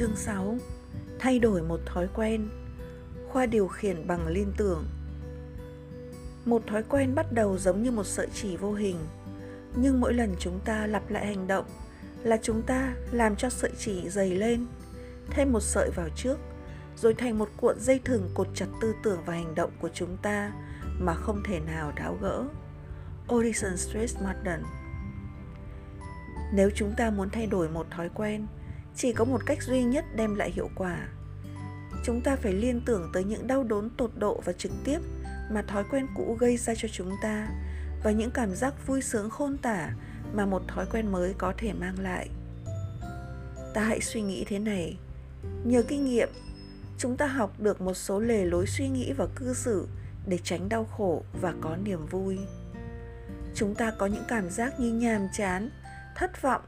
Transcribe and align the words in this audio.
Chương 0.00 0.16
6 0.16 0.58
Thay 1.18 1.38
đổi 1.38 1.62
một 1.62 1.80
thói 1.86 2.08
quen. 2.14 2.48
Khoa 3.28 3.46
điều 3.46 3.68
khiển 3.68 4.06
bằng 4.06 4.26
liên 4.26 4.52
tưởng. 4.56 4.84
Một 6.44 6.62
thói 6.66 6.82
quen 6.82 7.14
bắt 7.14 7.32
đầu 7.32 7.58
giống 7.58 7.82
như 7.82 7.90
một 7.90 8.04
sợi 8.04 8.26
chỉ 8.34 8.56
vô 8.56 8.72
hình, 8.72 8.96
Nhưng 9.76 10.00
mỗi 10.00 10.14
lần 10.14 10.34
chúng 10.38 10.60
ta 10.64 10.86
lặp 10.86 11.10
lại 11.10 11.26
hành 11.26 11.46
động 11.46 11.64
Là 12.22 12.36
chúng 12.42 12.62
ta 12.62 12.94
làm 13.10 13.36
cho 13.36 13.50
sợi 13.50 13.70
chỉ 13.78 14.08
dày 14.08 14.30
lên, 14.30 14.66
Thêm 15.30 15.52
một 15.52 15.60
sợi 15.60 15.90
vào 15.90 16.08
trước, 16.16 16.38
Rồi 16.96 17.14
thành 17.14 17.38
một 17.38 17.48
cuộn 17.56 17.80
dây 17.80 18.00
thừng 18.04 18.30
cột 18.34 18.48
chặt 18.54 18.68
tư 18.80 18.94
tưởng 19.02 19.22
và 19.26 19.34
hành 19.34 19.54
động 19.54 19.70
của 19.80 19.90
chúng 19.94 20.16
ta 20.22 20.52
Mà 20.98 21.14
không 21.14 21.42
thể 21.44 21.60
nào 21.60 21.92
tháo 21.96 22.18
gỡ. 22.20 22.44
Orison 23.34 23.76
Stress 23.76 24.16
Martin 24.22 24.62
Nếu 26.52 26.70
chúng 26.74 26.94
ta 26.96 27.10
muốn 27.10 27.30
thay 27.30 27.46
đổi 27.46 27.68
một 27.68 27.86
thói 27.90 28.08
quen 28.14 28.46
chỉ 29.00 29.12
có 29.12 29.24
một 29.24 29.46
cách 29.46 29.62
duy 29.62 29.82
nhất 29.82 30.04
đem 30.16 30.34
lại 30.34 30.50
hiệu 30.50 30.70
quả. 30.74 31.08
Chúng 32.04 32.20
ta 32.20 32.36
phải 32.36 32.52
liên 32.52 32.80
tưởng 32.86 33.10
tới 33.12 33.24
những 33.24 33.46
đau 33.46 33.64
đớn 33.64 33.90
tột 33.96 34.10
độ 34.16 34.42
và 34.44 34.52
trực 34.52 34.72
tiếp 34.84 34.98
mà 35.50 35.62
thói 35.62 35.84
quen 35.90 36.06
cũ 36.16 36.36
gây 36.40 36.56
ra 36.56 36.74
cho 36.76 36.88
chúng 36.92 37.16
ta 37.22 37.48
và 38.02 38.10
những 38.10 38.30
cảm 38.30 38.54
giác 38.54 38.86
vui 38.86 39.02
sướng 39.02 39.30
khôn 39.30 39.56
tả 39.58 39.90
mà 40.32 40.46
một 40.46 40.62
thói 40.68 40.86
quen 40.92 41.12
mới 41.12 41.34
có 41.38 41.52
thể 41.56 41.72
mang 41.72 41.98
lại. 41.98 42.28
Ta 43.74 43.84
hãy 43.84 44.00
suy 44.00 44.20
nghĩ 44.20 44.44
thế 44.48 44.58
này. 44.58 44.98
Nhờ 45.64 45.82
kinh 45.82 46.04
nghiệm, 46.04 46.28
chúng 46.98 47.16
ta 47.16 47.26
học 47.26 47.60
được 47.60 47.80
một 47.80 47.94
số 47.94 48.20
lề 48.20 48.44
lối 48.44 48.66
suy 48.66 48.88
nghĩ 48.88 49.12
và 49.12 49.26
cư 49.36 49.54
xử 49.54 49.88
để 50.26 50.38
tránh 50.44 50.68
đau 50.68 50.84
khổ 50.84 51.22
và 51.40 51.54
có 51.60 51.76
niềm 51.76 52.06
vui. 52.06 52.38
Chúng 53.54 53.74
ta 53.74 53.90
có 53.98 54.06
những 54.06 54.24
cảm 54.28 54.50
giác 54.50 54.80
như 54.80 54.92
nhàm 54.92 55.28
chán, 55.32 55.70
thất 56.16 56.42
vọng, 56.42 56.62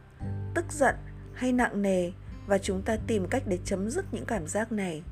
tức 0.55 0.65
giận 0.73 0.95
hay 1.35 1.53
nặng 1.53 1.83
nề 1.83 2.13
và 2.47 2.59
chúng 2.59 2.83
ta 2.83 2.97
tìm 3.07 3.27
cách 3.27 3.43
để 3.47 3.59
chấm 3.65 3.91
dứt 3.91 4.05
những 4.13 4.25
cảm 4.25 4.47
giác 4.47 4.73
này. 4.73 5.03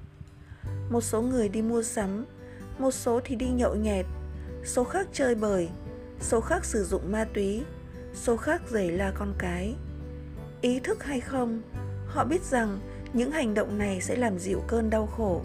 Một 0.91 1.00
số 1.00 1.23
người 1.23 1.48
đi 1.48 1.62
mua 1.62 1.83
sắm, 1.83 2.27
một 2.78 2.91
số 2.91 3.20
thì 3.25 3.37
đi 3.37 3.48
nhậu 3.48 3.75
nhẹt, 3.75 4.06
số 4.64 4.84
khác 4.84 5.06
chơi 5.12 5.34
bời, 5.34 5.69
số 6.20 6.41
khác 6.41 6.64
sử 6.64 6.84
dụng 6.84 7.12
ma 7.12 7.25
túy, 7.34 7.64
số 8.14 8.37
khác 8.37 8.62
giày 8.70 8.91
la 8.91 9.12
con 9.14 9.34
cái. 9.39 9.75
Ý 10.61 10.81
thức 10.81 11.05
hay 11.05 11.20
không, 11.20 11.62
họ 12.06 12.25
biết 12.25 12.42
rằng 12.42 12.78
những 13.12 13.31
hành 13.31 13.55
động 13.55 13.78
này 13.78 14.00
sẽ 14.00 14.17
làm 14.17 14.39
dịu 14.39 14.62
cơn 14.69 14.91
đau 14.91 15.06
khổ 15.06 15.42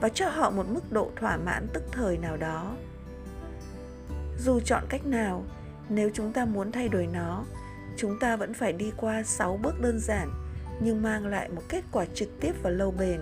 và 0.00 0.08
cho 0.08 0.28
họ 0.28 0.50
một 0.50 0.66
mức 0.68 0.92
độ 0.92 1.10
thỏa 1.16 1.36
mãn 1.36 1.66
tức 1.72 1.82
thời 1.92 2.18
nào 2.18 2.36
đó. 2.36 2.76
Dù 4.38 4.60
chọn 4.60 4.82
cách 4.88 5.06
nào, 5.06 5.44
nếu 5.88 6.10
chúng 6.14 6.32
ta 6.32 6.44
muốn 6.44 6.72
thay 6.72 6.88
đổi 6.88 7.06
nó, 7.06 7.44
chúng 7.96 8.18
ta 8.18 8.36
vẫn 8.36 8.54
phải 8.54 8.72
đi 8.72 8.92
qua 8.96 9.22
6 9.22 9.56
bước 9.62 9.80
đơn 9.80 9.98
giản 10.00 10.30
nhưng 10.84 11.02
mang 11.02 11.26
lại 11.26 11.48
một 11.48 11.62
kết 11.68 11.84
quả 11.92 12.04
trực 12.14 12.28
tiếp 12.40 12.52
và 12.62 12.70
lâu 12.70 12.90
bền 12.90 13.20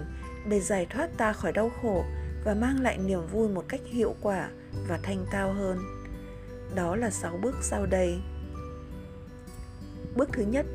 để 0.48 0.60
giải 0.60 0.86
thoát 0.90 1.10
ta 1.16 1.32
khỏi 1.32 1.52
đau 1.52 1.70
khổ 1.82 2.04
và 2.44 2.54
mang 2.54 2.80
lại 2.80 2.98
niềm 2.98 3.26
vui 3.26 3.48
một 3.48 3.64
cách 3.68 3.80
hiệu 3.86 4.14
quả 4.20 4.48
và 4.88 4.98
thanh 5.02 5.26
tao 5.32 5.52
hơn. 5.52 5.78
Đó 6.74 6.96
là 6.96 7.10
6 7.10 7.38
bước 7.42 7.54
sau 7.62 7.86
đây. 7.86 8.20
Bước 10.16 10.28
thứ 10.32 10.42
nhất, 10.42 10.66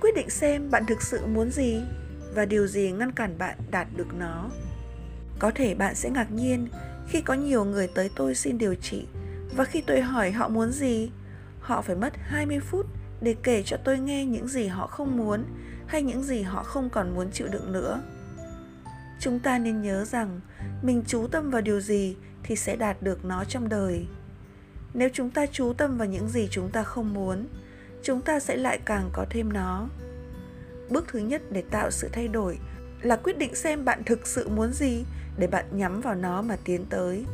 quyết 0.00 0.14
định 0.14 0.30
xem 0.30 0.70
bạn 0.70 0.86
thực 0.86 1.02
sự 1.02 1.26
muốn 1.26 1.50
gì 1.50 1.80
và 2.34 2.44
điều 2.44 2.66
gì 2.66 2.92
ngăn 2.92 3.12
cản 3.12 3.38
bạn 3.38 3.58
đạt 3.70 3.86
được 3.96 4.14
nó. 4.18 4.50
Có 5.38 5.50
thể 5.54 5.74
bạn 5.74 5.94
sẽ 5.94 6.10
ngạc 6.10 6.32
nhiên 6.32 6.68
khi 7.08 7.20
có 7.20 7.34
nhiều 7.34 7.64
người 7.64 7.88
tới 7.94 8.10
tôi 8.16 8.34
xin 8.34 8.58
điều 8.58 8.74
trị 8.74 9.06
và 9.56 9.64
khi 9.64 9.80
tôi 9.86 10.00
hỏi 10.00 10.30
họ 10.30 10.48
muốn 10.48 10.72
gì, 10.72 11.10
họ 11.60 11.82
phải 11.82 11.96
mất 11.96 12.12
20 12.16 12.60
phút 12.60 12.86
để 13.22 13.36
kể 13.42 13.62
cho 13.62 13.76
tôi 13.84 13.98
nghe 13.98 14.24
những 14.26 14.48
gì 14.48 14.66
họ 14.66 14.86
không 14.86 15.16
muốn 15.16 15.44
hay 15.86 16.02
những 16.02 16.22
gì 16.22 16.42
họ 16.42 16.62
không 16.62 16.90
còn 16.90 17.14
muốn 17.14 17.30
chịu 17.30 17.48
đựng 17.48 17.72
nữa. 17.72 18.02
Chúng 19.20 19.40
ta 19.40 19.58
nên 19.58 19.82
nhớ 19.82 20.04
rằng 20.04 20.40
mình 20.82 21.02
chú 21.06 21.26
tâm 21.26 21.50
vào 21.50 21.60
điều 21.60 21.80
gì 21.80 22.16
thì 22.42 22.56
sẽ 22.56 22.76
đạt 22.76 23.02
được 23.02 23.24
nó 23.24 23.44
trong 23.44 23.68
đời. 23.68 24.06
Nếu 24.94 25.08
chúng 25.12 25.30
ta 25.30 25.46
chú 25.46 25.72
tâm 25.72 25.98
vào 25.98 26.08
những 26.08 26.28
gì 26.28 26.48
chúng 26.50 26.70
ta 26.70 26.82
không 26.82 27.14
muốn, 27.14 27.46
chúng 28.02 28.20
ta 28.20 28.40
sẽ 28.40 28.56
lại 28.56 28.78
càng 28.84 29.10
có 29.12 29.26
thêm 29.30 29.52
nó. 29.52 29.88
Bước 30.90 31.04
thứ 31.08 31.18
nhất 31.18 31.42
để 31.50 31.62
tạo 31.70 31.90
sự 31.90 32.08
thay 32.12 32.28
đổi 32.28 32.58
là 33.02 33.16
quyết 33.16 33.38
định 33.38 33.54
xem 33.54 33.84
bạn 33.84 34.02
thực 34.06 34.26
sự 34.26 34.48
muốn 34.48 34.72
gì 34.72 35.04
để 35.38 35.46
bạn 35.46 35.64
nhắm 35.72 36.00
vào 36.00 36.14
nó 36.14 36.42
mà 36.42 36.56
tiến 36.64 36.84
tới. 36.90 37.24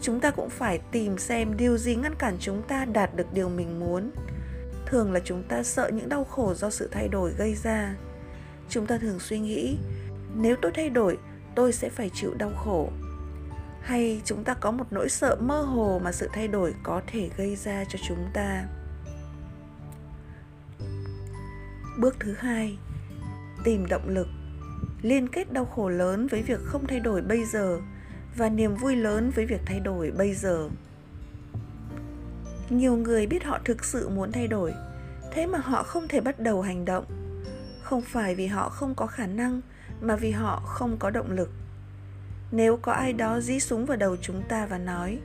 Chúng 0.00 0.20
ta 0.20 0.30
cũng 0.30 0.50
phải 0.50 0.80
tìm 0.92 1.18
xem 1.18 1.56
điều 1.56 1.78
gì 1.78 1.96
ngăn 1.96 2.14
cản 2.14 2.36
chúng 2.40 2.62
ta 2.62 2.84
đạt 2.84 3.16
được 3.16 3.32
điều 3.32 3.48
mình 3.48 3.80
muốn 3.80 4.10
thường 4.88 5.12
là 5.12 5.20
chúng 5.24 5.42
ta 5.42 5.62
sợ 5.62 5.90
những 5.94 6.08
đau 6.08 6.24
khổ 6.24 6.54
do 6.54 6.70
sự 6.70 6.88
thay 6.92 7.08
đổi 7.08 7.32
gây 7.32 7.54
ra. 7.54 7.94
Chúng 8.68 8.86
ta 8.86 8.98
thường 8.98 9.18
suy 9.20 9.38
nghĩ, 9.38 9.78
nếu 10.36 10.56
tôi 10.62 10.72
thay 10.74 10.90
đổi, 10.90 11.18
tôi 11.54 11.72
sẽ 11.72 11.88
phải 11.88 12.10
chịu 12.14 12.34
đau 12.34 12.50
khổ. 12.64 12.88
Hay 13.82 14.20
chúng 14.24 14.44
ta 14.44 14.54
có 14.54 14.70
một 14.70 14.84
nỗi 14.90 15.08
sợ 15.08 15.36
mơ 15.40 15.62
hồ 15.62 16.00
mà 16.04 16.12
sự 16.12 16.28
thay 16.32 16.48
đổi 16.48 16.74
có 16.82 17.02
thể 17.06 17.30
gây 17.36 17.56
ra 17.56 17.84
cho 17.88 17.98
chúng 18.08 18.26
ta? 18.34 18.64
Bước 21.98 22.16
thứ 22.20 22.34
hai, 22.38 22.78
tìm 23.64 23.86
động 23.86 24.08
lực. 24.08 24.26
Liên 25.02 25.28
kết 25.28 25.52
đau 25.52 25.64
khổ 25.64 25.88
lớn 25.88 26.26
với 26.26 26.42
việc 26.42 26.60
không 26.64 26.86
thay 26.86 27.00
đổi 27.00 27.22
bây 27.22 27.44
giờ 27.44 27.78
và 28.36 28.48
niềm 28.48 28.74
vui 28.74 28.96
lớn 28.96 29.30
với 29.34 29.46
việc 29.46 29.60
thay 29.66 29.80
đổi 29.80 30.10
bây 30.10 30.34
giờ 30.34 30.68
nhiều 32.70 32.96
người 32.96 33.26
biết 33.26 33.44
họ 33.44 33.58
thực 33.64 33.84
sự 33.84 34.08
muốn 34.08 34.32
thay 34.32 34.46
đổi, 34.46 34.74
thế 35.32 35.46
mà 35.46 35.58
họ 35.58 35.82
không 35.82 36.08
thể 36.08 36.20
bắt 36.20 36.40
đầu 36.40 36.62
hành 36.62 36.84
động. 36.84 37.04
Không 37.82 38.02
phải 38.02 38.34
vì 38.34 38.46
họ 38.46 38.68
không 38.68 38.94
có 38.94 39.06
khả 39.06 39.26
năng, 39.26 39.60
mà 40.00 40.16
vì 40.16 40.30
họ 40.30 40.62
không 40.64 40.96
có 40.98 41.10
động 41.10 41.30
lực. 41.30 41.50
Nếu 42.52 42.76
có 42.76 42.92
ai 42.92 43.12
đó 43.12 43.40
dí 43.40 43.60
súng 43.60 43.86
vào 43.86 43.96
đầu 43.96 44.16
chúng 44.16 44.42
ta 44.48 44.66
và 44.66 44.78
nói, 44.78 45.18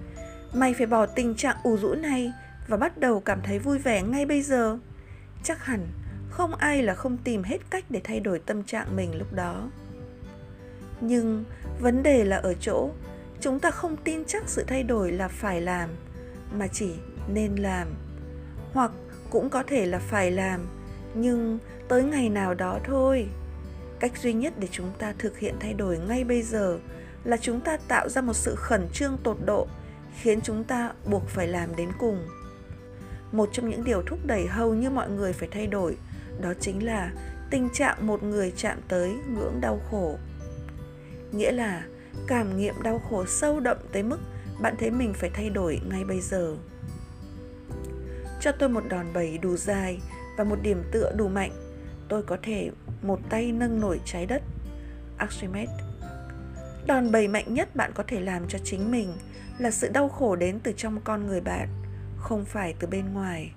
mày 0.53 0.73
phải 0.73 0.87
bỏ 0.87 1.05
tình 1.05 1.35
trạng 1.35 1.57
ủ 1.63 1.77
rũ 1.77 1.93
này 1.93 2.31
và 2.67 2.77
bắt 2.77 2.97
đầu 2.97 3.19
cảm 3.19 3.41
thấy 3.43 3.59
vui 3.59 3.79
vẻ 3.79 4.01
ngay 4.01 4.25
bây 4.25 4.41
giờ, 4.41 4.77
chắc 5.43 5.65
hẳn 5.65 5.87
không 6.29 6.55
ai 6.55 6.83
là 6.83 6.95
không 6.95 7.17
tìm 7.17 7.43
hết 7.43 7.57
cách 7.69 7.85
để 7.89 8.01
thay 8.03 8.19
đổi 8.19 8.39
tâm 8.39 8.63
trạng 8.63 8.95
mình 8.95 9.17
lúc 9.17 9.33
đó. 9.33 9.69
Nhưng 11.01 11.43
vấn 11.79 12.03
đề 12.03 12.23
là 12.23 12.37
ở 12.37 12.53
chỗ, 12.53 12.89
chúng 13.39 13.59
ta 13.59 13.71
không 13.71 13.95
tin 14.03 14.25
chắc 14.25 14.49
sự 14.49 14.63
thay 14.67 14.83
đổi 14.83 15.11
là 15.11 15.27
phải 15.27 15.61
làm, 15.61 15.89
mà 16.53 16.67
chỉ 16.67 16.93
nên 17.27 17.55
làm. 17.55 17.87
Hoặc 18.73 18.91
cũng 19.29 19.49
có 19.49 19.63
thể 19.63 19.85
là 19.85 19.99
phải 19.99 20.31
làm, 20.31 20.67
nhưng 21.15 21.59
tới 21.87 22.03
ngày 22.03 22.29
nào 22.29 22.53
đó 22.53 22.79
thôi. 22.83 23.27
Cách 23.99 24.17
duy 24.17 24.33
nhất 24.33 24.53
để 24.59 24.67
chúng 24.71 24.91
ta 24.99 25.13
thực 25.19 25.37
hiện 25.37 25.55
thay 25.59 25.73
đổi 25.73 25.97
ngay 25.97 26.23
bây 26.23 26.41
giờ 26.41 26.79
là 27.23 27.37
chúng 27.37 27.61
ta 27.61 27.77
tạo 27.87 28.09
ra 28.09 28.21
một 28.21 28.33
sự 28.33 28.55
khẩn 28.55 28.87
trương 28.93 29.17
tột 29.23 29.37
độ, 29.45 29.67
khiến 30.21 30.41
chúng 30.41 30.63
ta 30.63 30.91
buộc 31.05 31.27
phải 31.27 31.47
làm 31.47 31.75
đến 31.75 31.89
cùng. 31.99 32.27
Một 33.31 33.49
trong 33.51 33.69
những 33.69 33.83
điều 33.83 34.01
thúc 34.01 34.19
đẩy 34.25 34.47
hầu 34.47 34.73
như 34.73 34.89
mọi 34.89 35.09
người 35.09 35.33
phải 35.33 35.49
thay 35.51 35.67
đổi 35.67 35.97
đó 36.41 36.53
chính 36.59 36.85
là 36.85 37.11
tình 37.49 37.69
trạng 37.73 38.07
một 38.07 38.23
người 38.23 38.53
chạm 38.55 38.77
tới 38.87 39.13
ngưỡng 39.35 39.61
đau 39.61 39.81
khổ. 39.91 40.17
Nghĩa 41.31 41.51
là 41.51 41.83
cảm 42.27 42.57
nghiệm 42.57 42.81
đau 42.83 42.99
khổ 43.09 43.25
sâu 43.25 43.59
đậm 43.59 43.77
tới 43.91 44.03
mức 44.03 44.19
bạn 44.61 44.75
thấy 44.79 44.91
mình 44.91 45.13
phải 45.13 45.29
thay 45.29 45.49
đổi 45.49 45.81
ngay 45.89 46.03
bây 46.03 46.21
giờ 46.21 46.55
cho 48.43 48.51
tôi 48.51 48.69
một 48.69 48.83
đòn 48.89 49.05
bẩy 49.13 49.37
đủ 49.37 49.57
dài 49.57 49.99
và 50.37 50.43
một 50.43 50.59
điểm 50.61 50.83
tựa 50.91 51.11
đủ 51.15 51.27
mạnh 51.27 51.51
tôi 52.09 52.23
có 52.23 52.37
thể 52.43 52.71
một 53.01 53.19
tay 53.29 53.51
nâng 53.51 53.79
nổi 53.79 53.99
trái 54.05 54.25
đất 54.25 54.41
Archimedes 55.17 55.69
Đòn 56.87 57.11
bẩy 57.11 57.27
mạnh 57.27 57.53
nhất 57.53 57.75
bạn 57.75 57.91
có 57.95 58.03
thể 58.07 58.19
làm 58.19 58.47
cho 58.47 58.59
chính 58.63 58.91
mình 58.91 59.13
là 59.57 59.71
sự 59.71 59.89
đau 59.89 60.09
khổ 60.09 60.35
đến 60.35 60.59
từ 60.63 60.73
trong 60.77 61.01
con 61.03 61.27
người 61.27 61.41
bạn, 61.41 61.67
không 62.17 62.45
phải 62.45 62.75
từ 62.79 62.87
bên 62.87 63.13
ngoài. 63.13 63.51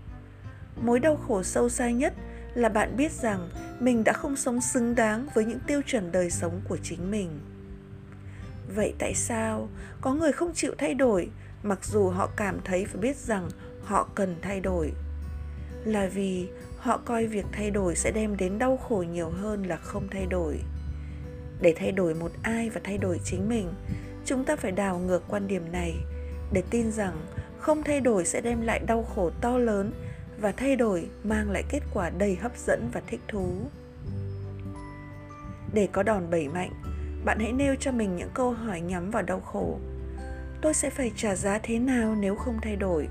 Mối 0.77 1.01
đau 1.01 1.17
khổ 1.17 1.43
sâu 1.43 1.69
xa 1.69 1.91
nhất 1.91 2.13
là 2.55 2.69
bạn 2.69 2.97
biết 2.97 3.13
rằng 3.13 3.49
mình 3.81 4.05
đã 4.05 4.13
không 4.13 4.37
sống 4.37 4.60
xứng 4.60 4.95
đáng 4.95 5.27
với 5.34 5.45
những 5.45 5.60
tiêu 5.66 5.83
chuẩn 5.87 6.13
đời 6.13 6.31
sống 6.31 6.60
của 6.69 6.77
chính 6.83 7.10
mình. 7.10 7.41
Vậy 8.75 8.95
tại 8.99 9.15
sao 9.15 9.69
có 10.01 10.15
người 10.15 10.33
không 10.33 10.53
chịu 10.55 10.75
thay 10.78 10.95
đổi 10.95 11.28
mặc 11.63 11.84
dù 11.84 12.09
họ 12.09 12.31
cảm 12.37 12.60
thấy 12.65 12.87
và 12.93 13.01
biết 13.01 13.16
rằng 13.16 13.49
họ 13.86 14.09
cần 14.15 14.36
thay 14.42 14.60
đổi. 14.60 14.92
Là 15.84 16.06
vì 16.06 16.48
họ 16.78 17.00
coi 17.04 17.27
việc 17.27 17.47
thay 17.53 17.71
đổi 17.71 17.97
sẽ 17.97 18.10
đem 18.10 18.36
đến 18.36 18.59
đau 18.59 18.77
khổ 18.77 19.04
nhiều 19.12 19.30
hơn 19.30 19.62
là 19.62 19.77
không 19.77 20.09
thay 20.10 20.27
đổi. 20.27 20.60
Để 21.60 21.74
thay 21.77 21.92
đổi 21.92 22.15
một 22.15 22.30
ai 22.42 22.71
và 22.71 22.80
thay 22.84 22.98
đổi 22.98 23.21
chính 23.24 23.48
mình, 23.48 23.72
chúng 24.24 24.44
ta 24.44 24.56
phải 24.56 24.72
đảo 24.72 24.98
ngược 24.98 25.22
quan 25.28 25.47
điểm 25.47 25.72
này 25.72 25.94
để 26.53 26.62
tin 26.71 26.92
rằng 26.92 27.27
không 27.59 27.83
thay 27.83 28.00
đổi 28.00 28.24
sẽ 28.24 28.41
đem 28.41 28.62
lại 28.62 28.78
đau 28.86 29.03
khổ 29.03 29.30
to 29.41 29.59
lớn 29.59 29.92
và 30.41 30.53
thay 30.53 30.77
đổi 30.77 31.09
mang 31.24 31.50
lại 31.50 31.65
kết 31.68 31.80
quả 31.94 32.10
đầy 32.10 32.36
hấp 32.36 32.53
dẫn 32.56 32.88
và 32.92 33.00
thích 33.06 33.21
thú. 33.28 33.48
Để 35.74 35.88
có 35.92 36.03
đòn 36.03 36.30
bẩy 36.30 36.48
mạnh, 36.48 36.71
bạn 37.24 37.38
hãy 37.41 37.53
nêu 37.53 37.74
cho 37.80 37.92
mình 37.92 38.16
những 38.16 38.30
câu 38.34 38.50
hỏi 38.50 38.80
nhắm 38.80 39.10
vào 39.10 39.22
đau 39.22 39.41
khổ. 39.41 39.78
Tôi 40.62 40.74
sẽ 40.74 40.91
phải 40.91 41.12
trả 41.16 41.34
giá 41.34 41.59
thế 41.59 41.78
nào 41.78 42.15
nếu 42.15 42.36
không 42.36 42.59
thay 42.62 42.77
đổi? 42.77 43.09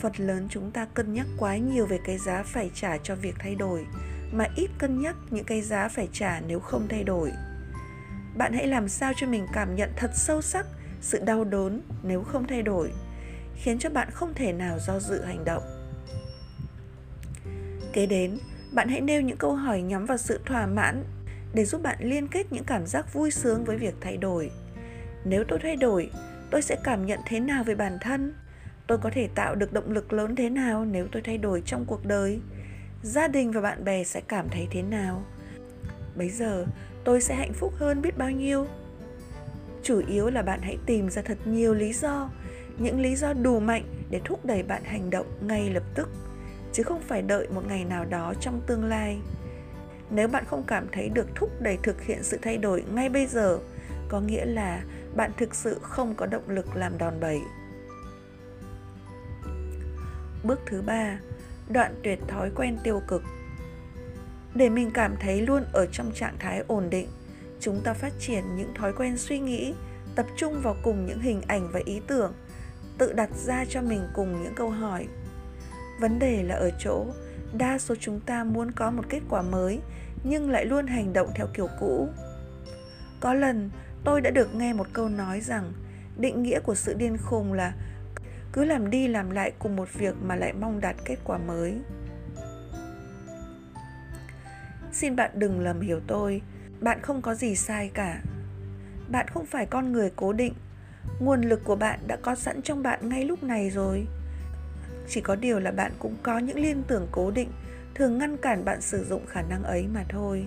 Phần 0.00 0.12
lớn 0.18 0.46
chúng 0.50 0.70
ta 0.70 0.86
cân 0.94 1.14
nhắc 1.14 1.26
quá 1.38 1.56
nhiều 1.56 1.86
về 1.86 1.98
cái 2.04 2.18
giá 2.18 2.42
phải 2.42 2.70
trả 2.74 2.98
cho 2.98 3.14
việc 3.14 3.34
thay 3.38 3.54
đổi, 3.54 3.86
mà 4.32 4.46
ít 4.56 4.70
cân 4.78 5.02
nhắc 5.02 5.16
những 5.30 5.44
cái 5.44 5.62
giá 5.62 5.88
phải 5.88 6.08
trả 6.12 6.40
nếu 6.40 6.60
không 6.60 6.88
thay 6.88 7.04
đổi. 7.04 7.32
Bạn 8.36 8.52
hãy 8.52 8.66
làm 8.66 8.88
sao 8.88 9.12
cho 9.16 9.26
mình 9.26 9.46
cảm 9.52 9.76
nhận 9.76 9.90
thật 9.96 10.10
sâu 10.14 10.42
sắc 10.42 10.66
sự 11.00 11.24
đau 11.24 11.44
đớn 11.44 11.82
nếu 12.02 12.22
không 12.22 12.46
thay 12.46 12.62
đổi, 12.62 12.92
khiến 13.54 13.78
cho 13.78 13.90
bạn 13.90 14.08
không 14.10 14.34
thể 14.34 14.52
nào 14.52 14.78
do 14.86 15.00
dự 15.00 15.24
hành 15.24 15.44
động. 15.44 15.62
Kế 17.92 18.06
đến, 18.06 18.38
bạn 18.72 18.88
hãy 18.88 19.00
nêu 19.00 19.20
những 19.20 19.36
câu 19.36 19.54
hỏi 19.54 19.82
nhắm 19.82 20.06
vào 20.06 20.18
sự 20.18 20.40
thỏa 20.46 20.66
mãn 20.66 21.04
để 21.54 21.64
giúp 21.64 21.82
bạn 21.82 21.98
liên 22.00 22.28
kết 22.28 22.52
những 22.52 22.64
cảm 22.64 22.86
giác 22.86 23.12
vui 23.12 23.30
sướng 23.30 23.64
với 23.64 23.76
việc 23.76 23.94
thay 24.00 24.16
đổi. 24.16 24.50
Nếu 25.24 25.44
tôi 25.48 25.58
thay 25.62 25.76
đổi, 25.76 26.10
tôi 26.50 26.62
sẽ 26.62 26.76
cảm 26.84 27.06
nhận 27.06 27.20
thế 27.26 27.40
nào 27.40 27.64
về 27.64 27.74
bản 27.74 27.98
thân? 28.00 28.34
Tôi 28.86 28.98
có 28.98 29.10
thể 29.12 29.28
tạo 29.34 29.54
được 29.54 29.72
động 29.72 29.92
lực 29.92 30.12
lớn 30.12 30.36
thế 30.36 30.50
nào 30.50 30.84
nếu 30.84 31.06
tôi 31.12 31.22
thay 31.22 31.38
đổi 31.38 31.62
trong 31.66 31.84
cuộc 31.84 32.06
đời? 32.06 32.40
Gia 33.02 33.28
đình 33.28 33.52
và 33.52 33.60
bạn 33.60 33.84
bè 33.84 34.04
sẽ 34.04 34.20
cảm 34.28 34.48
thấy 34.48 34.68
thế 34.70 34.82
nào? 34.82 35.22
Bây 36.16 36.30
giờ, 36.30 36.66
tôi 37.04 37.20
sẽ 37.20 37.34
hạnh 37.34 37.52
phúc 37.52 37.72
hơn 37.76 38.02
biết 38.02 38.18
bao 38.18 38.30
nhiêu? 38.30 38.66
Chủ 39.82 40.02
yếu 40.08 40.30
là 40.30 40.42
bạn 40.42 40.60
hãy 40.62 40.78
tìm 40.86 41.10
ra 41.10 41.22
thật 41.22 41.38
nhiều 41.44 41.74
lý 41.74 41.92
do. 41.92 42.30
Những 42.78 43.00
lý 43.00 43.16
do 43.16 43.32
đủ 43.32 43.60
mạnh 43.60 43.84
để 44.10 44.20
thúc 44.24 44.44
đẩy 44.44 44.62
bạn 44.62 44.84
hành 44.84 45.10
động 45.10 45.26
ngay 45.40 45.70
lập 45.70 45.82
tức, 45.94 46.08
chứ 46.72 46.82
không 46.82 47.00
phải 47.00 47.22
đợi 47.22 47.48
một 47.48 47.62
ngày 47.68 47.84
nào 47.84 48.04
đó 48.04 48.34
trong 48.40 48.60
tương 48.66 48.84
lai. 48.84 49.18
Nếu 50.10 50.28
bạn 50.28 50.44
không 50.46 50.64
cảm 50.66 50.86
thấy 50.92 51.08
được 51.08 51.26
thúc 51.34 51.50
đẩy 51.60 51.78
thực 51.82 52.02
hiện 52.02 52.22
sự 52.22 52.38
thay 52.42 52.58
đổi 52.58 52.84
ngay 52.94 53.08
bây 53.08 53.26
giờ, 53.26 53.58
có 54.08 54.20
nghĩa 54.20 54.44
là 54.44 54.82
bạn 55.16 55.30
thực 55.36 55.54
sự 55.54 55.78
không 55.82 56.14
có 56.14 56.26
động 56.26 56.48
lực 56.48 56.76
làm 56.76 56.98
đòn 56.98 57.20
bẩy 57.20 57.40
bước 60.44 60.60
thứ 60.66 60.82
ba, 60.82 61.18
đoạn 61.68 61.94
tuyệt 62.02 62.18
thói 62.28 62.50
quen 62.56 62.78
tiêu 62.84 63.02
cực. 63.08 63.22
Để 64.54 64.68
mình 64.68 64.90
cảm 64.94 65.16
thấy 65.20 65.40
luôn 65.40 65.64
ở 65.72 65.86
trong 65.86 66.12
trạng 66.12 66.36
thái 66.38 66.64
ổn 66.66 66.90
định, 66.90 67.08
chúng 67.60 67.80
ta 67.84 67.94
phát 67.94 68.12
triển 68.20 68.44
những 68.56 68.74
thói 68.74 68.92
quen 68.92 69.18
suy 69.18 69.38
nghĩ, 69.38 69.74
tập 70.14 70.26
trung 70.36 70.60
vào 70.62 70.76
cùng 70.82 71.06
những 71.06 71.20
hình 71.20 71.42
ảnh 71.46 71.68
và 71.72 71.80
ý 71.84 72.00
tưởng, 72.06 72.32
tự 72.98 73.12
đặt 73.12 73.30
ra 73.34 73.64
cho 73.68 73.82
mình 73.82 74.02
cùng 74.14 74.42
những 74.42 74.54
câu 74.54 74.70
hỏi. 74.70 75.06
Vấn 76.00 76.18
đề 76.18 76.42
là 76.42 76.54
ở 76.54 76.70
chỗ, 76.78 77.06
đa 77.52 77.78
số 77.78 77.94
chúng 78.00 78.20
ta 78.20 78.44
muốn 78.44 78.70
có 78.70 78.90
một 78.90 79.04
kết 79.08 79.20
quả 79.28 79.42
mới, 79.42 79.80
nhưng 80.24 80.50
lại 80.50 80.64
luôn 80.64 80.86
hành 80.86 81.12
động 81.12 81.30
theo 81.34 81.46
kiểu 81.54 81.68
cũ. 81.80 82.08
Có 83.20 83.34
lần, 83.34 83.70
tôi 84.04 84.20
đã 84.20 84.30
được 84.30 84.54
nghe 84.54 84.72
một 84.72 84.86
câu 84.92 85.08
nói 85.08 85.40
rằng, 85.40 85.72
định 86.16 86.42
nghĩa 86.42 86.60
của 86.60 86.74
sự 86.74 86.94
điên 86.94 87.16
khùng 87.16 87.52
là 87.52 87.72
cứ 88.56 88.64
làm 88.64 88.90
đi 88.90 89.08
làm 89.08 89.30
lại 89.30 89.52
cùng 89.58 89.76
một 89.76 89.88
việc 89.94 90.14
mà 90.22 90.36
lại 90.36 90.52
mong 90.52 90.80
đạt 90.80 90.96
kết 91.04 91.16
quả 91.24 91.38
mới. 91.38 91.74
Xin 94.92 95.16
bạn 95.16 95.30
đừng 95.34 95.60
lầm 95.60 95.80
hiểu 95.80 96.00
tôi, 96.06 96.42
bạn 96.80 96.98
không 97.02 97.22
có 97.22 97.34
gì 97.34 97.56
sai 97.56 97.90
cả. 97.94 98.20
Bạn 99.08 99.28
không 99.28 99.46
phải 99.46 99.66
con 99.66 99.92
người 99.92 100.10
cố 100.16 100.32
định, 100.32 100.54
nguồn 101.20 101.40
lực 101.40 101.64
của 101.64 101.76
bạn 101.76 102.00
đã 102.06 102.16
có 102.16 102.34
sẵn 102.34 102.62
trong 102.62 102.82
bạn 102.82 103.08
ngay 103.08 103.24
lúc 103.24 103.42
này 103.42 103.70
rồi. 103.70 104.06
Chỉ 105.08 105.20
có 105.20 105.36
điều 105.36 105.60
là 105.60 105.70
bạn 105.70 105.92
cũng 105.98 106.16
có 106.22 106.38
những 106.38 106.58
liên 106.58 106.82
tưởng 106.88 107.08
cố 107.12 107.30
định, 107.30 107.48
thường 107.94 108.18
ngăn 108.18 108.36
cản 108.36 108.64
bạn 108.64 108.80
sử 108.80 109.04
dụng 109.04 109.26
khả 109.26 109.42
năng 109.42 109.62
ấy 109.62 109.86
mà 109.94 110.04
thôi. 110.08 110.46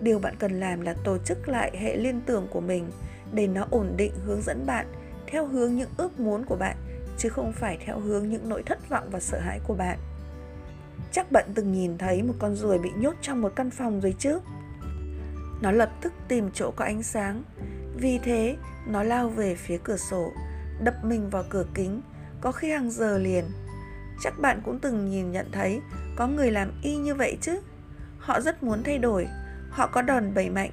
Điều 0.00 0.18
bạn 0.18 0.34
cần 0.38 0.60
làm 0.60 0.80
là 0.80 0.94
tổ 1.04 1.18
chức 1.18 1.48
lại 1.48 1.76
hệ 1.78 1.96
liên 1.96 2.20
tưởng 2.26 2.46
của 2.50 2.60
mình 2.60 2.90
để 3.32 3.46
nó 3.46 3.66
ổn 3.70 3.92
định 3.96 4.12
hướng 4.24 4.42
dẫn 4.42 4.66
bạn 4.66 4.86
theo 5.26 5.46
hướng 5.46 5.76
những 5.76 5.90
ước 5.96 6.20
muốn 6.20 6.44
của 6.44 6.56
bạn 6.56 6.76
chứ 7.18 7.28
không 7.28 7.52
phải 7.52 7.78
theo 7.86 8.00
hướng 8.00 8.28
những 8.28 8.48
nỗi 8.48 8.62
thất 8.62 8.88
vọng 8.88 9.08
và 9.10 9.20
sợ 9.20 9.38
hãi 9.38 9.60
của 9.66 9.74
bạn. 9.74 9.98
Chắc 11.12 11.32
bạn 11.32 11.44
từng 11.54 11.72
nhìn 11.72 11.98
thấy 11.98 12.22
một 12.22 12.34
con 12.38 12.54
ruồi 12.54 12.78
bị 12.78 12.90
nhốt 12.96 13.14
trong 13.20 13.42
một 13.42 13.52
căn 13.56 13.70
phòng 13.70 14.00
rồi 14.00 14.14
chứ? 14.18 14.38
Nó 15.62 15.70
lập 15.70 15.90
tức 16.00 16.12
tìm 16.28 16.50
chỗ 16.54 16.70
có 16.70 16.84
ánh 16.84 17.02
sáng. 17.02 17.42
Vì 17.96 18.18
thế, 18.18 18.56
nó 18.86 19.02
lao 19.02 19.28
về 19.28 19.54
phía 19.54 19.78
cửa 19.84 19.96
sổ, 19.96 20.32
đập 20.84 20.94
mình 21.04 21.30
vào 21.30 21.44
cửa 21.50 21.66
kính, 21.74 22.02
có 22.40 22.52
khi 22.52 22.70
hàng 22.70 22.90
giờ 22.90 23.18
liền. 23.18 23.44
Chắc 24.22 24.38
bạn 24.38 24.60
cũng 24.64 24.78
từng 24.78 25.10
nhìn 25.10 25.32
nhận 25.32 25.46
thấy 25.52 25.80
có 26.16 26.26
người 26.26 26.50
làm 26.50 26.72
y 26.82 26.96
như 26.96 27.14
vậy 27.14 27.38
chứ? 27.40 27.60
Họ 28.18 28.40
rất 28.40 28.62
muốn 28.62 28.82
thay 28.82 28.98
đổi, 28.98 29.28
họ 29.70 29.86
có 29.86 30.02
đòn 30.02 30.34
bẩy 30.34 30.50
mạnh, 30.50 30.70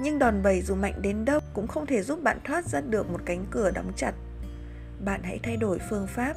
nhưng 0.00 0.18
đòn 0.18 0.42
bẩy 0.42 0.62
dù 0.62 0.74
mạnh 0.74 1.02
đến 1.02 1.24
đâu 1.24 1.40
cũng 1.54 1.66
không 1.66 1.86
thể 1.86 2.02
giúp 2.02 2.22
bạn 2.22 2.38
thoát 2.44 2.64
ra 2.66 2.80
được 2.80 3.10
một 3.10 3.20
cánh 3.24 3.46
cửa 3.50 3.70
đóng 3.70 3.92
chặt 3.96 4.12
bạn 5.04 5.22
hãy 5.22 5.40
thay 5.42 5.56
đổi 5.56 5.78
phương 5.90 6.06
pháp. 6.06 6.36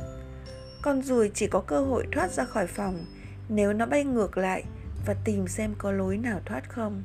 Con 0.81 1.01
ruồi 1.01 1.31
chỉ 1.33 1.47
có 1.47 1.61
cơ 1.61 1.81
hội 1.81 2.07
thoát 2.11 2.31
ra 2.31 2.45
khỏi 2.45 2.67
phòng 2.67 3.05
nếu 3.49 3.73
nó 3.73 3.85
bay 3.85 4.03
ngược 4.03 4.37
lại 4.37 4.63
và 5.05 5.15
tìm 5.23 5.47
xem 5.47 5.75
có 5.77 5.91
lối 5.91 6.17
nào 6.17 6.39
thoát 6.45 6.69
không. 6.69 7.03